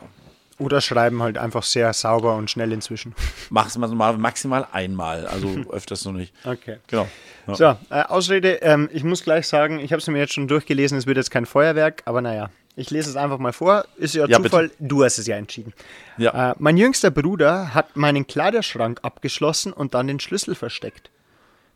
[0.58, 3.14] Oder schreiben halt einfach sehr sauber und schnell inzwischen.
[3.50, 6.34] Mach es mal maximal einmal, also öfters noch nicht.
[6.44, 6.78] Okay.
[6.88, 7.06] Genau.
[7.46, 7.54] Ja.
[7.54, 10.98] So, äh, Ausrede, ähm, ich muss gleich sagen, ich habe es mir jetzt schon durchgelesen,
[10.98, 13.86] es wird jetzt kein Feuerwerk, aber naja, ich lese es einfach mal vor.
[13.96, 15.72] Ist ja, Ja, Zufall, du hast es ja entschieden.
[16.16, 16.52] Ja.
[16.52, 21.10] Äh, mein jüngster Bruder hat meinen Kleiderschrank abgeschlossen und dann den Schlüssel versteckt.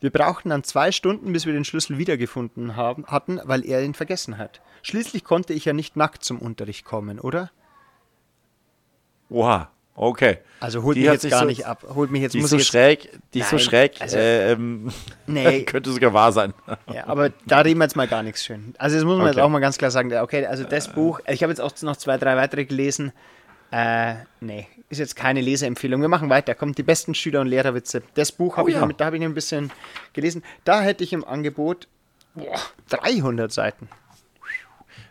[0.01, 3.95] Wir brauchten dann zwei Stunden, bis wir den Schlüssel wiedergefunden haben, hatten, weil er ihn
[3.95, 4.61] vergessen hat.
[4.83, 7.51] Schließlich konnte ich ja nicht nackt zum Unterricht kommen, oder?
[9.33, 10.39] Oha, okay.
[10.61, 11.85] Also holt Die mich jetzt gar so- nicht ab.
[11.95, 14.53] Holt mich jetzt, Die ist so jetzt, schräg, die ist so Nein, schräg, also- äh,
[14.53, 14.93] ähm,
[15.27, 15.63] Nee.
[15.65, 16.55] könnte sogar wahr sein.
[16.93, 18.75] Ja, aber da reden wir jetzt mal gar nichts schön.
[18.79, 19.43] Also das muss man jetzt Okay.
[19.45, 20.13] auch mal ganz klar sagen.
[20.15, 23.13] Okay, also das Buch, ich habe jetzt auch noch zwei, drei weitere gelesen.
[23.73, 26.03] Äh, nee, ist jetzt keine Leseempfehlung.
[26.03, 26.55] Wir machen weiter.
[26.55, 28.03] Kommt die besten Schüler- und Lehrerwitze.
[28.15, 28.85] Das Buch habe Oh ich, ja.
[28.87, 29.73] noch- da habe ich ein bisschen
[30.13, 30.45] gelesen.
[30.65, 31.89] Da hätte ich im Angebot
[32.35, 33.89] boah, 300 Seiten.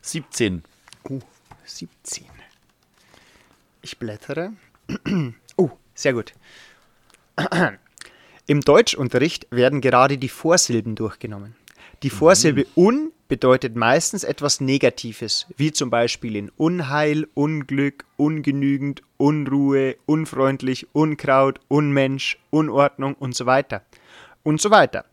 [0.01, 0.63] 17.
[1.09, 1.19] Oh,
[1.65, 2.25] 17.
[3.81, 4.53] Ich blättere.
[5.57, 6.33] Oh, sehr gut.
[8.47, 11.55] Im Deutschunterricht werden gerade die Vorsilben durchgenommen.
[12.03, 19.97] Die Vorsilbe un bedeutet meistens etwas Negatives, wie zum Beispiel in Unheil, Unglück, ungenügend, Unruhe,
[20.05, 23.83] unfreundlich, Unkraut, Unmensch, Unordnung und so weiter.
[24.41, 25.05] Und so weiter.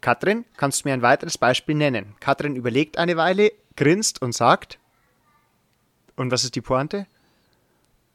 [0.00, 2.14] Katrin, kannst du mir ein weiteres Beispiel nennen?
[2.20, 4.78] Katrin überlegt eine Weile, grinst und sagt,
[6.16, 7.06] und was ist die Pointe?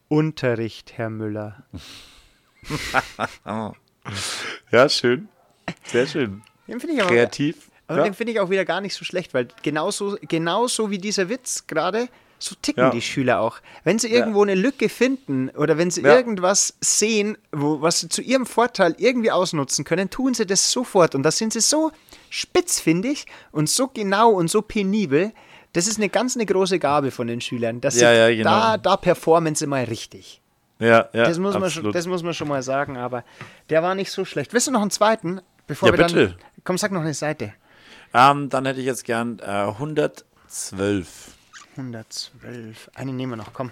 [0.08, 1.64] Unterricht, Herr Müller.
[4.70, 5.28] Ja, schön.
[5.84, 6.42] Sehr schön.
[6.66, 7.70] Den finde ich aber, Kreativ.
[7.86, 8.04] aber ja.
[8.04, 11.66] den finde ich auch wieder gar nicht so schlecht, weil genauso, genauso wie dieser Witz
[11.66, 12.90] gerade, so ticken Ja.
[12.90, 13.58] die Schüler auch.
[13.84, 16.14] Wenn sie irgendwo eine Lücke finden oder wenn sie Ja.
[16.16, 21.14] irgendwas sehen, wo, was sie zu ihrem Vorteil irgendwie ausnutzen können, tun sie das sofort.
[21.14, 21.90] Und da sind sie so
[22.28, 25.32] spitz, finde ich, und so genau und so penibel.
[25.76, 27.80] Das ist eine ganz eine große Gabe von den Schülern.
[27.80, 28.48] Dass Ja, ja, genau.
[28.50, 30.40] da, da performen sie mal richtig.
[30.78, 31.94] ja, ja, Das muss, man schon, absolut.
[31.94, 33.24] das muss man schon mal sagen, aber
[33.70, 34.52] der war nicht so schlecht.
[34.52, 35.40] Willst du noch einen zweiten?
[35.66, 36.36] Bevor Ja, wir dann, bitte.
[36.64, 37.52] Komm, sag noch eine Seite.
[38.14, 41.06] ähm, dann hätte ich jetzt gern äh, 112.
[41.76, 42.90] 112.
[42.94, 43.70] Eine nehmen wir noch, komm.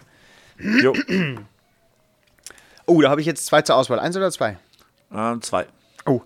[0.59, 0.93] Jo,
[2.87, 3.99] Oh, da habe ich jetzt zwei zur Auswahl.
[3.99, 4.59] Eins oder zwei?
[5.12, 5.67] ähm, zwei.
[6.05, 6.21] Oh,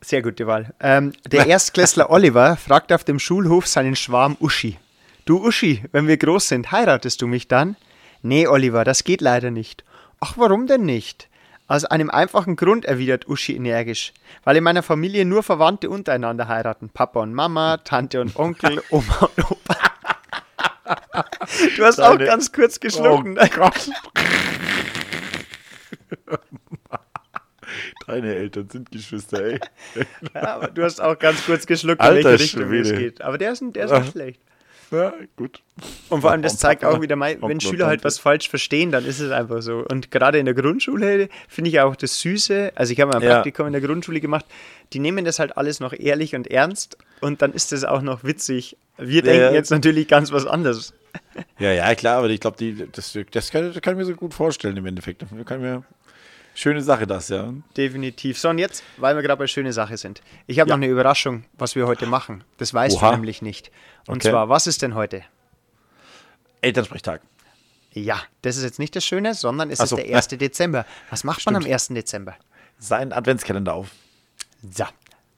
[0.00, 0.74] sehr gute Wahl.
[0.80, 4.78] Ähm, der Erstklässler Oliver fragt auf dem Schulhof seinen Schwarm Uschi.
[5.24, 7.76] Du Uschi, wenn wir groß sind, heiratest du mich dann?
[8.22, 9.84] Nee, Oliver, das geht leider nicht.
[10.20, 11.28] Ach, warum denn nicht?
[11.68, 14.12] Aus einem einfachen Grund, erwidert Uschi energisch.
[14.44, 16.90] Weil in meiner Familie nur Verwandte untereinander heiraten.
[16.90, 19.76] Papa und Mama, Tante und Onkel, Oma und Opa.
[21.76, 23.38] Du hast auch Deine- ganz kurz geschluckt.
[23.40, 23.90] Oh Gott.
[28.06, 29.60] Deine Eltern sind Geschwister, ey.
[30.34, 32.98] Ja, aber du hast auch ganz kurz geschluckt, in Alter welche Richtung es Schwede.
[33.00, 33.22] geht.
[33.22, 34.40] Aber der ist, der ist nicht schlecht.
[34.92, 35.62] Ja, gut.
[36.10, 39.06] Und vor allem, das zeigt auch wieder, mal, wenn Schüler halt was falsch verstehen, dann
[39.06, 39.84] ist es einfach so.
[39.90, 43.22] Und gerade in der Grundschule finde ich auch das Süße, also ich habe mal ein
[43.22, 43.34] Ja.
[43.36, 44.44] Praktikum in der Grundschule gemacht,
[44.92, 48.22] die nehmen das halt alles noch ehrlich und ernst und dann ist das auch noch
[48.22, 48.76] witzig.
[48.98, 49.52] Wir denken ja.
[49.52, 50.92] jetzt natürlich ganz was anderes.
[51.58, 52.56] Ja, ja, klar, aber ich glaube,
[52.92, 55.22] das, das, kann, das kann ich mir so gut vorstellen im Endeffekt.
[55.22, 55.84] Das kann ich mir,
[56.54, 57.52] schöne Sache das, ja.
[57.76, 58.38] Definitiv.
[58.38, 60.22] So, und jetzt, weil wir gerade bei schöne Sache sind.
[60.46, 60.76] Ich habe Ja.
[60.76, 62.44] noch eine Überraschung, was wir heute machen.
[62.58, 63.10] Das weißt Oha.
[63.10, 63.70] du nämlich nicht.
[64.06, 64.30] Und Okay.
[64.30, 65.22] zwar, was ist denn heute?
[66.60, 67.20] Elternsprechtag.
[67.92, 69.96] Ja, das ist jetzt nicht das Schöne, sondern es Ach ist so.
[69.96, 70.28] der 1.
[70.38, 70.86] Dezember.
[71.10, 71.88] Was macht man am 1.
[71.88, 72.36] Dezember?
[72.78, 73.90] Sein Adventskalender auf.
[74.62, 74.84] So.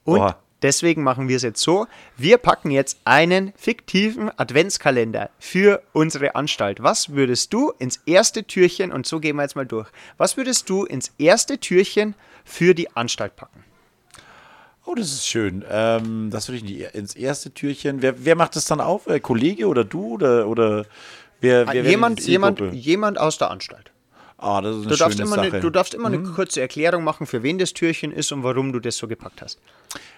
[0.04, 0.36] Und Oha.
[0.64, 1.86] Deswegen machen wir es jetzt so.
[2.16, 6.82] Wir packen jetzt einen fiktiven Adventskalender für unsere Anstalt.
[6.82, 10.68] Was würdest du ins erste Türchen, und so gehen wir jetzt mal durch, was würdest
[10.68, 13.62] du ins erste Türchen für die Anstalt packen?
[14.86, 15.64] Oh, das ist schön.
[15.70, 18.02] Ähm, das würde ich die, ins erste Türchen.
[18.02, 19.06] Wer, wer macht das dann auf?
[19.06, 20.84] Äh, Kollege oder du oder, oder
[21.40, 23.92] wer, wer jemand, jemand, jemand aus der Anstalt.
[24.36, 25.40] Ah, das ist eine Du darfst, immer Sache.
[25.52, 28.72] eine, du darfst immer eine kurze Erklärung machen, für wen das Türchen ist und warum
[28.72, 29.58] du das so gepackt hast.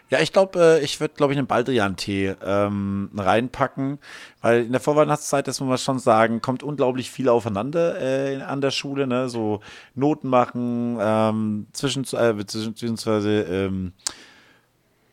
[0.09, 3.99] Ja, ich glaube, äh, ich würde, glaube ich, einen Baldrian-Tee ähm, reinpacken,
[4.41, 8.61] weil in der Vorweihnachtszeit, das muss man schon sagen, kommt unglaublich viel aufeinander äh, an
[8.61, 9.29] der Schule, ne?
[9.29, 9.61] So
[9.95, 13.93] Noten machen, ähm, zwischen, äh, beziehungsweise ähm,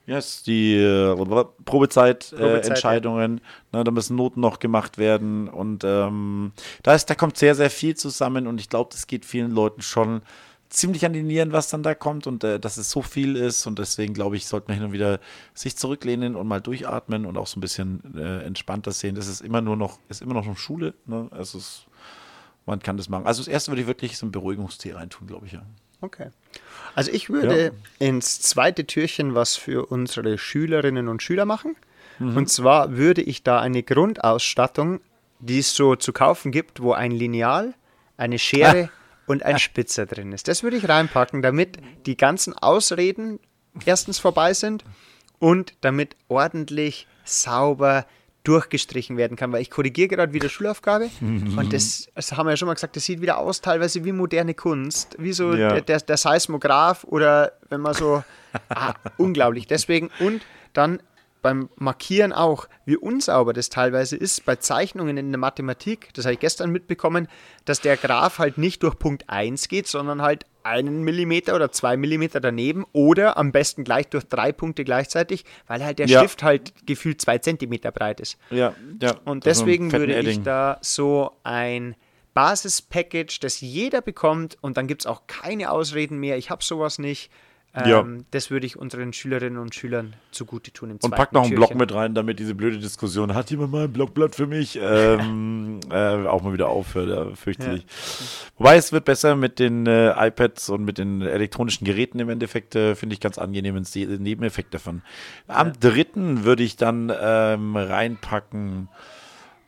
[0.05, 1.15] yes, die äh,
[1.65, 6.51] Probezeit-Entscheidungen, äh, ne, da müssen Noten noch gemacht werden und ähm,
[6.83, 9.81] da, ist, da kommt sehr, sehr viel zusammen und ich glaube, das geht vielen Leuten
[9.81, 10.21] schon
[10.73, 13.65] ziemlich an die Nieren, was dann da kommt und äh, dass es so viel ist
[13.67, 15.19] und deswegen glaube ich, sollte man hin und wieder
[15.53, 19.15] sich zurücklehnen und mal durchatmen und auch so ein bisschen äh, entspannter sehen.
[19.15, 21.29] Das ist immer nur noch, ist immer noch eine Schule, ne?
[21.39, 21.85] Es ist,
[22.65, 23.25] man kann das machen.
[23.27, 25.63] Also das erste würde ich wirklich so ein Beruhigungstee reintun, glaube ich, ja.
[26.01, 26.29] Okay.
[26.95, 28.07] Also ich würde ja.
[28.07, 31.75] ins zweite Türchen was für unsere Schülerinnen und Schüler machen.
[32.19, 32.37] Mhm.
[32.37, 34.99] Und zwar würde ich da eine Grundausstattung,
[35.39, 37.73] die es so zu kaufen gibt, wo ein Lineal,
[38.17, 38.89] eine Schere
[39.25, 40.47] und ein Spitzer drin ist.
[40.47, 43.39] Das würde ich reinpacken, damit die ganzen Ausreden
[43.85, 44.83] erstens vorbei sind
[45.39, 48.05] und damit ordentlich sauber
[48.43, 52.57] durchgestrichen werden kann, weil ich korrigiere gerade wieder Schulaufgabe und das, das haben wir ja
[52.57, 55.69] schon mal gesagt, das sieht wieder aus teilweise wie moderne Kunst, wie so ja.
[55.69, 58.21] der, der, der Seismograph oder wenn man so,
[58.69, 59.65] ah, unglaublich.
[59.67, 60.41] Deswegen und
[60.73, 61.01] dann
[61.43, 66.11] beim Markieren auch, wie unsauber das teilweise ist bei Zeichnungen in der Mathematik.
[66.15, 67.27] Das habe ich gestern mitbekommen,
[67.65, 71.97] dass der Graph halt nicht durch Punkt 1 geht, sondern halt einen Millimeter oder zwei
[71.97, 76.19] Millimeter daneben oder am besten gleich durch drei Punkte gleichzeitig, weil halt der ja.
[76.19, 78.37] Stift halt gefühlt zwei Zentimeter breit ist.
[78.49, 79.15] Ja, ja.
[79.25, 81.95] Und deswegen würde ich da so ein
[82.33, 86.97] Basis-Package, das jeder bekommt und dann gibt es auch keine Ausreden mehr, ich habe sowas
[86.97, 87.29] nicht
[87.75, 88.05] ähm, ja.
[88.29, 90.91] Das würde ich unseren Schülerinnen und Schülern zugute tun.
[90.91, 93.85] Im und pack noch einen Blog mit rein, damit diese blöde Diskussion, hat jemand mal
[93.85, 97.81] ein Blogblatt für mich, ähm, äh, auch mal wieder aufhört, ja, fürchterlich.
[97.81, 97.87] Ja.
[98.59, 102.75] Wobei es wird besser mit den äh, iPads und mit den elektronischen Geräten im Endeffekt,
[102.75, 103.87] äh, finde ich ganz angenehm, ein
[104.21, 105.01] Nebeneffekt davon.
[105.47, 108.87] Am dritten würde ich dann ähm, reinpacken,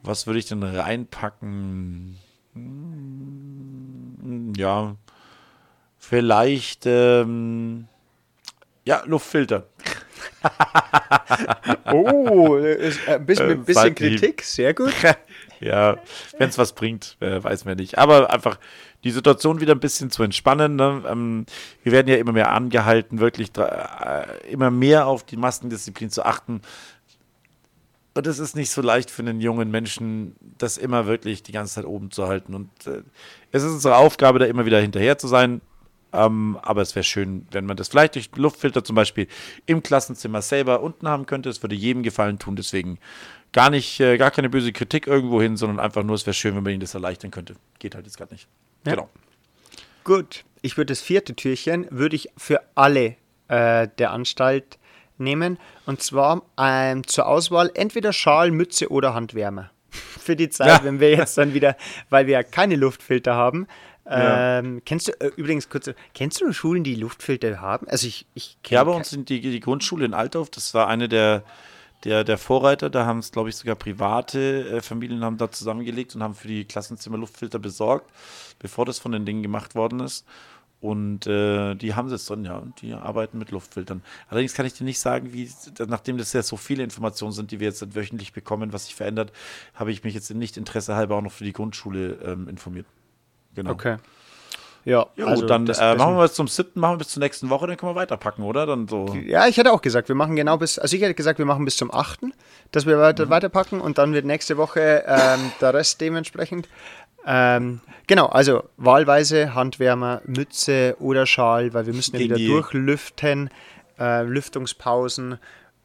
[0.04, 2.18] was würde ich denn reinpacken?
[2.54, 4.96] Hm, ja,
[5.98, 7.88] vielleicht ähm,
[8.86, 9.68] ja, Luftfilter.
[11.92, 14.94] oh, ist ein bisschen, ein bisschen Kritik, sehr gut.
[15.60, 15.98] ja,
[16.38, 17.98] wenn es was bringt, äh, weiß man nicht.
[17.98, 18.60] Aber einfach
[19.04, 20.76] die Situation wieder ein bisschen zu entspannen.
[20.76, 21.04] Ne?
[21.08, 21.46] Ähm,
[21.84, 26.62] wir werden ja immer mehr angehalten, wirklich äh, immer mehr auf die Maskendisziplin zu achten.
[28.14, 31.76] Und es ist nicht so leicht für einen jungen Menschen, das immer wirklich die ganze
[31.76, 32.56] Zeit oben zu halten.
[32.56, 33.02] Und äh,
[33.52, 35.62] es ist unsere Aufgabe, da immer wieder hinterher zu sein.
[36.16, 39.28] Ähm, aber es wäre schön, wenn man das vielleicht durch Luftfilter zum Beispiel
[39.66, 41.50] im Klassenzimmer selber unten haben könnte.
[41.50, 42.56] Es würde jedem gefallen tun.
[42.56, 43.00] Deswegen
[43.52, 46.56] gar nicht, äh, gar keine böse Kritik irgendwo hin, sondern einfach nur, es wäre schön,
[46.56, 47.56] wenn man ihnen das erleichtern könnte.
[47.80, 48.48] Geht halt jetzt gerade nicht.
[48.86, 48.94] Ja.
[48.94, 49.10] Genau.
[50.04, 53.16] Gut, ich würde das vierte Türchen würde ich für alle
[53.48, 54.78] äh, der Anstalt
[55.18, 55.58] nehmen.
[55.86, 59.72] Und zwar ähm, zur Auswahl entweder Schal, Mütze oder Handwärmer.
[59.92, 60.84] Für die Zeit, ja.
[60.84, 61.78] wenn wir jetzt dann wieder,
[62.10, 63.68] weil wir ja keine Luftfilter haben,
[64.10, 64.60] ja.
[64.60, 67.88] Ähm, kennst du äh, übrigens kurz, kennst du Schulen, die Luftfilter haben?
[67.88, 71.10] Also ich, ich Ja, bei uns sind die, die Grundschule in Altdorf, das war eine
[71.10, 71.44] der,
[72.04, 76.16] der, der Vorreiter, da haben es, glaube ich, sogar private äh, Familien haben da zusammengelegt
[76.16, 78.12] und haben für die Klassenzimmer Luftfilter besorgt,
[78.60, 80.26] bevor das von den Dingen gemacht worden ist.
[80.82, 84.04] Und äh, die haben es drin, ja, und die arbeiten mit Luftfiltern.
[84.30, 85.50] Allerdings kann ich dir nicht sagen, wie,
[85.88, 89.32] nachdem das ja so viele Informationen sind, die wir jetzt wöchentlich bekommen, was sich verändert,
[89.74, 92.86] habe ich mich jetzt nicht Interesse halber auch noch für die Grundschule ähm, informiert.
[93.56, 93.72] Genau.
[93.72, 93.98] Okay.
[94.86, 97.22] Ja, ja also dann das, äh, machen wir es zum siebten, machen wir bis zur
[97.22, 98.68] nächsten Woche, dann können wir weiterpacken, oder?
[98.68, 99.08] Dann so.
[99.26, 101.66] Ja, ich hätte auch gesagt, wir machen genau bis, also ich hätte gesagt, wir machen
[101.66, 102.34] bis zum achten,
[102.72, 103.30] dass wir weiter, mhm.
[103.32, 106.70] weiterpacken und dann wird nächste Woche ähm, der Rest dementsprechend.
[107.26, 113.50] Ähm, genau, also wahlweise Handwärmer, Mütze oder Schal, weil wir müssen ja wieder durchlüften,
[113.98, 115.40] äh, Lüftungspausen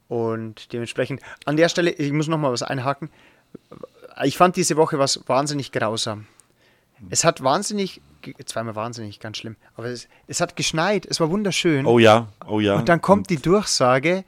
[0.08, 1.22] und dementsprechend.
[1.46, 3.08] An der Stelle, ich muss noch mal was einhaken.
[4.24, 6.26] Ich fand diese Woche was wahnsinnig grausam.
[7.08, 8.00] Es hat wahnsinnig,
[8.44, 11.86] zweimal wahnsinnig, ganz schlimm, aber es, es hat geschneit, es war wunderschön.
[11.86, 12.76] Oh ja, oh ja.
[12.76, 14.24] Und dann kommt die Durchsage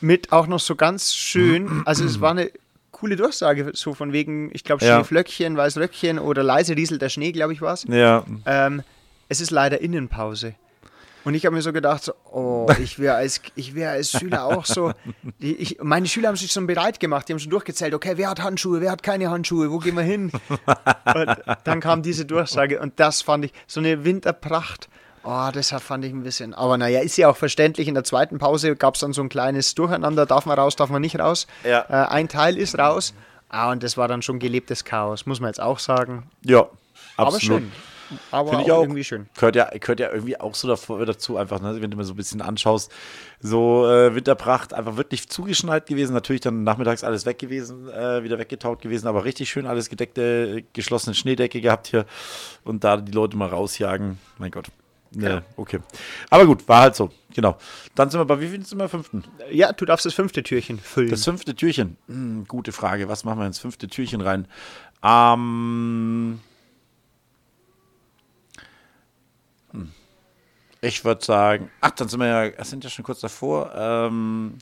[0.00, 2.50] mit auch noch so ganz schön, also es war eine
[2.90, 5.58] coole Durchsage, so von wegen, ich glaube, Schneeflöckchen, ja.
[5.58, 7.84] Weißröckchen oder leise rieselt der Schnee, glaube ich, war es.
[7.84, 8.24] Ja.
[8.46, 8.82] Ähm,
[9.28, 10.54] es ist leider Innenpause.
[11.24, 14.64] Und ich habe mir so gedacht, so, oh, ich wäre als, wär als Schüler auch
[14.64, 14.92] so.
[15.40, 18.30] Die, ich, meine Schüler haben sich schon bereit gemacht, die haben schon durchgezählt, okay, wer
[18.30, 20.30] hat Handschuhe, wer hat keine Handschuhe, wo gehen wir hin?
[21.14, 24.88] Und dann kam diese Durchsage und das fand ich so eine Winterpracht.
[25.22, 26.54] Oh, deshalb fand ich ein bisschen.
[26.54, 27.88] Aber naja, ist ja auch verständlich.
[27.88, 30.24] In der zweiten Pause gab es dann so ein kleines Durcheinander.
[30.24, 31.46] Darf man raus, darf man nicht raus.
[31.64, 31.84] Ja.
[31.88, 33.12] Äh, ein Teil ist raus.
[33.50, 36.30] Ah, und das war dann schon gelebtes Chaos, muss man jetzt auch sagen.
[36.42, 36.78] Ja, absolut.
[37.16, 37.72] Aber schön.
[38.30, 38.82] Aber ich auch, auch.
[38.82, 39.28] irgendwie schön.
[39.34, 42.16] Gehört ja, gehört ja irgendwie auch so dazu, einfach, ne, wenn du mal so ein
[42.16, 42.90] bisschen anschaust.
[43.40, 46.12] So äh, Winterpracht, einfach wirklich zugeschneit gewesen.
[46.12, 50.64] Natürlich dann nachmittags alles weg gewesen, äh, wieder weggetaut gewesen, aber richtig schön alles gedeckte,
[50.72, 52.06] geschlossene Schneedecke gehabt hier.
[52.64, 54.18] Und da die Leute mal rausjagen.
[54.38, 54.66] Mein Gott.
[55.12, 55.80] Ne, okay.
[56.28, 57.10] Aber gut, war halt so.
[57.34, 57.58] Genau.
[57.94, 58.88] Dann sind wir bei wie viel sind wir?
[58.88, 59.24] Fünften.
[59.50, 61.10] Ja, du darfst das fünfte Türchen füllen.
[61.10, 61.96] Das fünfte Türchen.
[62.06, 63.08] Hm, gute Frage.
[63.08, 64.46] Was machen wir ins fünfte Türchen rein?
[65.02, 66.40] Ähm, hm.
[70.80, 73.72] Ich würde sagen, ach, dann sind wir ja, das sind ja schon kurz davor.
[73.74, 74.58] Ähm,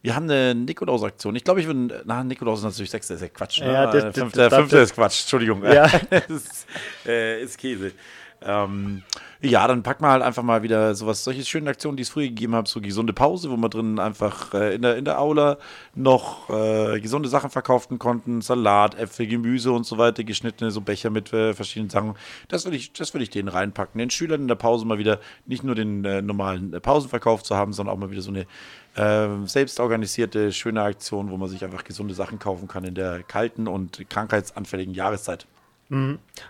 [0.00, 1.34] wir haben eine Nikolaus-Aktion.
[1.36, 3.60] Ich glaube, ich würde, na, Nikolaus ist natürlich sechste, ist ja Quatsch.
[3.60, 3.72] Ne?
[3.72, 5.64] Ja, das- Äh, das- fünfte ist Quatsch, Entschuldigung.
[5.64, 5.88] Ja.
[6.10, 6.66] das ist,
[7.06, 7.92] äh, ist Käse.
[8.40, 9.02] Ähm,
[9.40, 12.28] ja, dann packen wir halt einfach mal wieder sowas, solche schönen Aktionen, die es früher
[12.28, 15.58] gegeben hat, so gesunde Pause, wo wir drin einfach äh, in, der, in der Aula
[15.94, 21.10] noch äh, gesunde Sachen verkaufen konnten, Salat, Äpfel, Gemüse und so weiter, geschnittene so Becher
[21.10, 22.14] mit äh, verschiedenen Sachen.
[22.48, 23.98] Das würde ich, das würde ich denen reinpacken.
[23.98, 27.56] Den Schülern in der Pause mal wieder nicht nur den äh, normalen äh, Pausenverkauf zu
[27.56, 28.46] haben, sondern auch mal wieder so eine
[28.94, 33.22] äh, selbst organisierte, schöne Aktion, wo man sich einfach gesunde Sachen kaufen kann in der
[33.24, 35.46] kalten und krankheitsanfälligen Jahreszeit.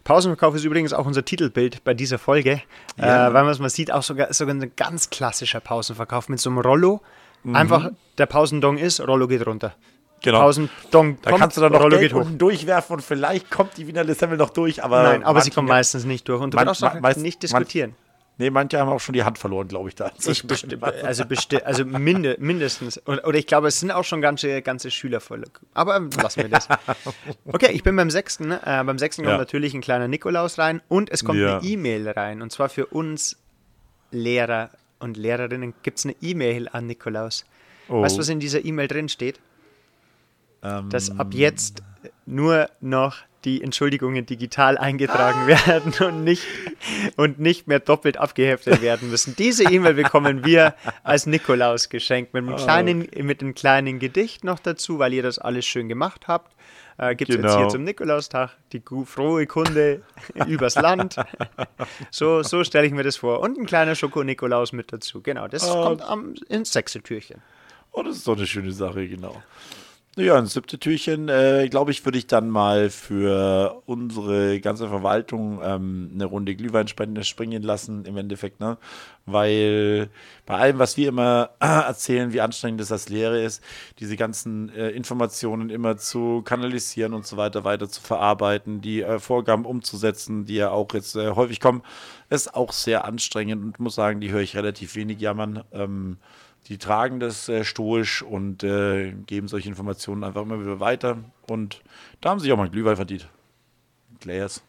[0.05, 2.63] Pausenverkauf ist übrigens auch unser Titelbild bei dieser Folge,
[2.97, 3.29] Ja.
[3.29, 6.51] äh, weil man es mal sieht, auch sogar, sogar ein ganz klassischer Pausenverkauf mit so
[6.51, 7.01] einem Rollo.
[7.53, 9.75] Einfach der Pausendong ist, Rollo geht runter.
[10.23, 10.41] Genau.
[10.41, 12.27] Pausendong Da kommt, kannst du dann noch Rollo Geld geht hoch.
[12.37, 16.05] durchwerfen und vielleicht kommt die Wiener Semmel noch durch, aber Nein, aber sie kommen meistens
[16.05, 17.95] nicht durch und du Man- darfst auch man- nicht man- diskutieren.
[18.41, 20.13] Nee, manche haben auch schon die Hand verloren, glaube ich, da.
[20.25, 23.05] Ich besti also, besti also minde mindestens.
[23.07, 25.43] Oder, ich glaube, es sind auch schon ganze, ganze Schüler voll.
[25.75, 26.69] Aber lassen wir das.
[27.47, 28.49] Okay, ich bin beim sechsten.
[28.49, 28.61] ne?
[28.65, 29.39] Äh, beim sechsten kommt Ja.
[29.39, 31.59] natürlich ein kleiner Nikolaus rein und es kommt Ja.
[31.59, 32.41] eine E-Mail rein.
[32.41, 33.37] Und zwar für uns
[34.13, 34.71] Lehrer
[35.01, 37.45] und Lehrerinnen gibt es eine E-Mail an Nikolaus.
[37.89, 38.03] Oh.
[38.03, 39.41] Weißt du, was in dieser E-Mail drin steht?
[40.63, 41.83] Ähm, Dass ab jetzt
[42.27, 46.43] nur noch die Entschuldigungen digital eingetragen werden und nicht,
[47.17, 49.37] und nicht mehr doppelt abgeheftet werden müssen.
[49.37, 50.75] Diese E-Mail bekommen wir
[51.05, 55.39] als Nikolaus geschenkt mit einem kleinen, mit einem kleinen Gedicht noch dazu, weil ihr das
[55.39, 56.55] alles schön gemacht habt.
[57.01, 57.59] Äh, Gibt es jetzt Genau.
[57.59, 60.03] hier zum Nikolaustag die frohe Kunde
[60.49, 61.15] übers Land.
[62.11, 63.39] So, so stelle ich mir das vor.
[63.39, 65.21] Und ein kleiner Schoko-Nikolaus mit dazu.
[65.23, 65.81] Genau, das Oh.
[65.85, 67.41] kommt am, ins sechste Türchen.
[67.93, 69.41] Oh, das ist doch eine schöne Sache, genau.
[70.21, 75.61] Ja, ein siebte Türchen, äh, glaube ich, würde ich dann mal für unsere ganze Verwaltung
[75.63, 78.79] ähm, eine Runde Glühwein springen lassen, im Endeffekt, ne?
[79.27, 80.11] Weil
[80.45, 83.63] bei allem, was wir immer äh, erzählen, wie anstrengend das als Lehre ist,
[84.01, 89.21] diese ganzen äh, Informationen immer zu kanalisieren und so weiter, weiter zu verarbeiten, die äh,
[89.21, 91.83] Vorgaben umzusetzen, die ja auch jetzt äh, häufig kommen,
[92.29, 95.63] ist auch sehr anstrengend und muss sagen, die höre ich relativ wenig jammern.
[95.71, 96.17] Ähm,
[96.69, 101.19] die tragen das äh, stoisch und äh, geben solche Informationen einfach immer wieder weiter.
[101.47, 101.81] Und
[102.21, 103.29] da haben sie sich auch mal Glühwein verdient.
[104.21, 104.63] Gläs.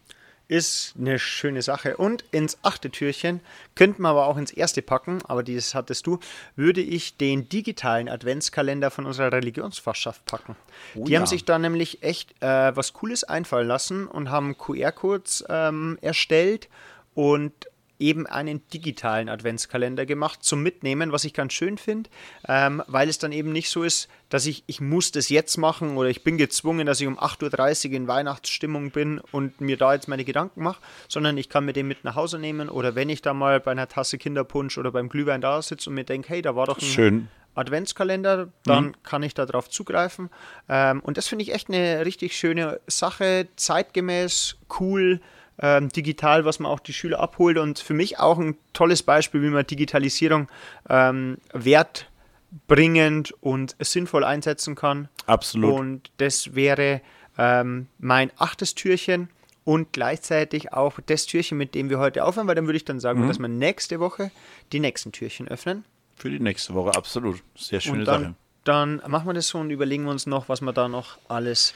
[0.47, 1.97] Ist eine schöne Sache.
[1.97, 3.41] Und ins achte Türchen
[3.75, 6.19] könnten wir aber auch ins erste packen, aber das hattest du,
[6.55, 10.55] würde ich den digitalen Adventskalender von unserer Religionsfachschaft packen.
[10.95, 11.19] Oh Die ja.
[11.19, 16.67] haben sich da nämlich echt äh, was Cooles einfallen lassen und haben QR-Codes ähm, erstellt
[17.13, 17.68] und
[17.99, 22.09] eben einen digitalen Adventskalender gemacht zum Mitnehmen, was ich ganz schön finde,
[22.47, 25.97] ähm, weil es dann eben nicht so ist, dass ich, ich muss das jetzt machen
[25.97, 29.93] oder ich bin gezwungen, dass ich um 8.30 Uhr in Weihnachtsstimmung bin und mir da
[29.93, 33.09] jetzt meine Gedanken mache, sondern ich kann mir den mit nach Hause nehmen oder wenn
[33.09, 36.29] ich da mal bei einer Tasse Kinderpunsch oder beim Glühwein da sitze und mir denke,
[36.29, 37.27] hey, da war doch ein Schön.
[37.55, 40.29] Adventskalender, dann kann ich darauf zugreifen.
[40.69, 45.19] Ähm, und das finde ich echt eine richtig schöne Sache, zeitgemäß, cool,
[45.61, 49.41] ähm, digital, was man auch die Schüler abholt und für mich auch ein tolles Beispiel,
[49.41, 50.47] wie man Digitalisierung
[50.89, 55.09] ähm, wertbringend und sinnvoll einsetzen kann.
[55.25, 55.79] Absolut.
[55.79, 57.01] Und das wäre
[57.37, 59.29] ähm, mein achtes Türchen
[59.65, 62.99] und gleichzeitig auch das Türchen, mit dem wir heute aufhören, weil dann würde ich dann
[62.99, 64.31] sagen, dass wir nächste Woche
[64.71, 65.85] die nächsten Türchen öffnen.
[66.15, 67.41] Für die nächste Woche, absolut.
[67.55, 68.35] Sehr schöne Und dann, Sache.
[68.63, 71.73] dann machen wir das so und überlegen wir uns noch, was wir da noch alles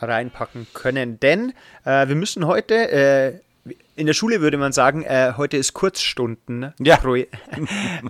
[0.00, 1.20] reinpacken können.
[1.20, 1.52] Denn
[1.84, 3.40] äh, wir müssen heute, äh,
[3.96, 6.72] in der Schule würde man sagen, äh, heute ist Kurzstunden.
[6.80, 6.98] Ja.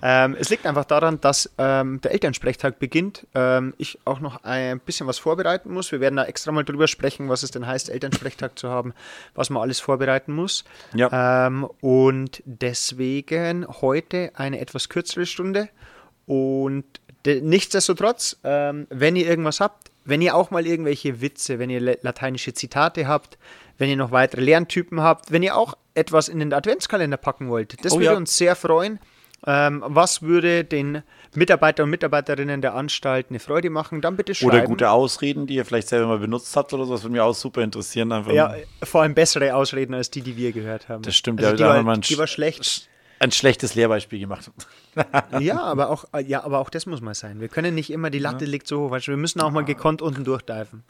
[0.01, 3.25] Ähm, es liegt einfach daran, dass ähm, der Elternsprechtag beginnt.
[3.33, 5.91] Ähm, ich auch noch ein bisschen was vorbereiten muss.
[5.91, 8.93] Wir werden da extra mal drüber sprechen, was es denn heißt, Elternsprechtag zu haben,
[9.33, 10.63] was man alles vorbereiten muss.
[10.93, 11.47] Ja.
[11.47, 15.69] Ähm, und deswegen heute eine etwas kürzere Stunde.
[16.27, 16.85] Und
[17.25, 21.79] de- nichtsdestotrotz, ähm, wenn ihr irgendwas habt, wenn ihr auch mal irgendwelche Witze, wenn ihr
[22.01, 23.37] lateinische Zitate habt,
[23.77, 27.83] wenn ihr noch weitere Lerntypen habt, wenn ihr auch etwas in den Adventskalender packen wollt,
[27.85, 28.17] das Oh würde ja.
[28.17, 28.99] uns sehr freuen.
[29.47, 31.01] Ähm, was würde den
[31.33, 34.01] Mitarbeiter und Mitarbeiterinnen der Anstalt eine Freude machen?
[34.01, 34.51] Dann bitte schreiben.
[34.51, 36.91] Oder gute Ausreden, die ihr vielleicht selber mal benutzt habt oder so.
[36.91, 38.11] Das würde mich auch super interessieren.
[38.11, 41.03] Einfach Ja, vor allem bessere Ausreden als die, die wir gehört haben.
[41.03, 42.88] Das stimmt, Also ja, die, war, die war sch- schlecht.
[43.19, 44.51] Ein schlechtes Lehrbeispiel gemacht.
[45.39, 47.39] Ja, aber auch, ja, aber auch das muss mal sein.
[47.39, 50.23] Wir können nicht immer, die Latte liegt so hoch, wir müssen auch mal gekonnt unten
[50.25, 50.83] durchdeifen.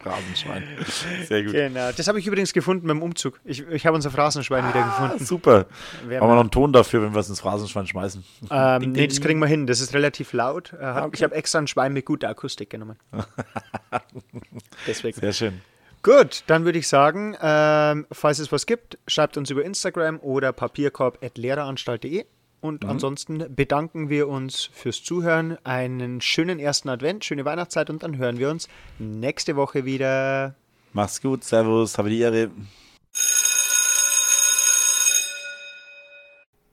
[0.00, 0.62] Phrasenschwein.
[1.28, 1.52] Sehr gut.
[1.52, 1.90] Genau.
[1.92, 3.40] Das habe ich übrigens gefunden beim Umzug.
[3.44, 5.24] Ich, ich habe unser Phrasenschwein wieder Ah, gefunden.
[5.24, 5.66] super.
[6.06, 8.24] Wer Haben wir noch einen Ton dafür, wenn wir es ins Phrasenschwein schmeißen?
[8.50, 9.66] Ähm, nee, das kriegen wir hin.
[9.66, 10.72] Das ist relativ laut.
[10.74, 12.96] Äh, hab- Ich habe extra ein Schwein mit guter Akustik genommen.
[14.86, 15.18] Deswegen.
[15.20, 15.60] Sehr schön.
[16.06, 20.52] Gut, dann würde ich sagen, ähm, falls es was gibt, schreibt uns über Instagram oder
[20.52, 22.26] papierkorb.lehreranstalt.de.
[22.60, 25.58] Und ansonsten bedanken wir uns fürs Zuhören.
[25.64, 28.68] Einen schönen ersten Advent, schöne Weihnachtszeit und dann hören wir uns
[29.00, 30.54] nächste Woche wieder.
[30.92, 31.42] Mach's gut.
[31.42, 31.98] Servus.
[31.98, 32.52] Habe die Ehre.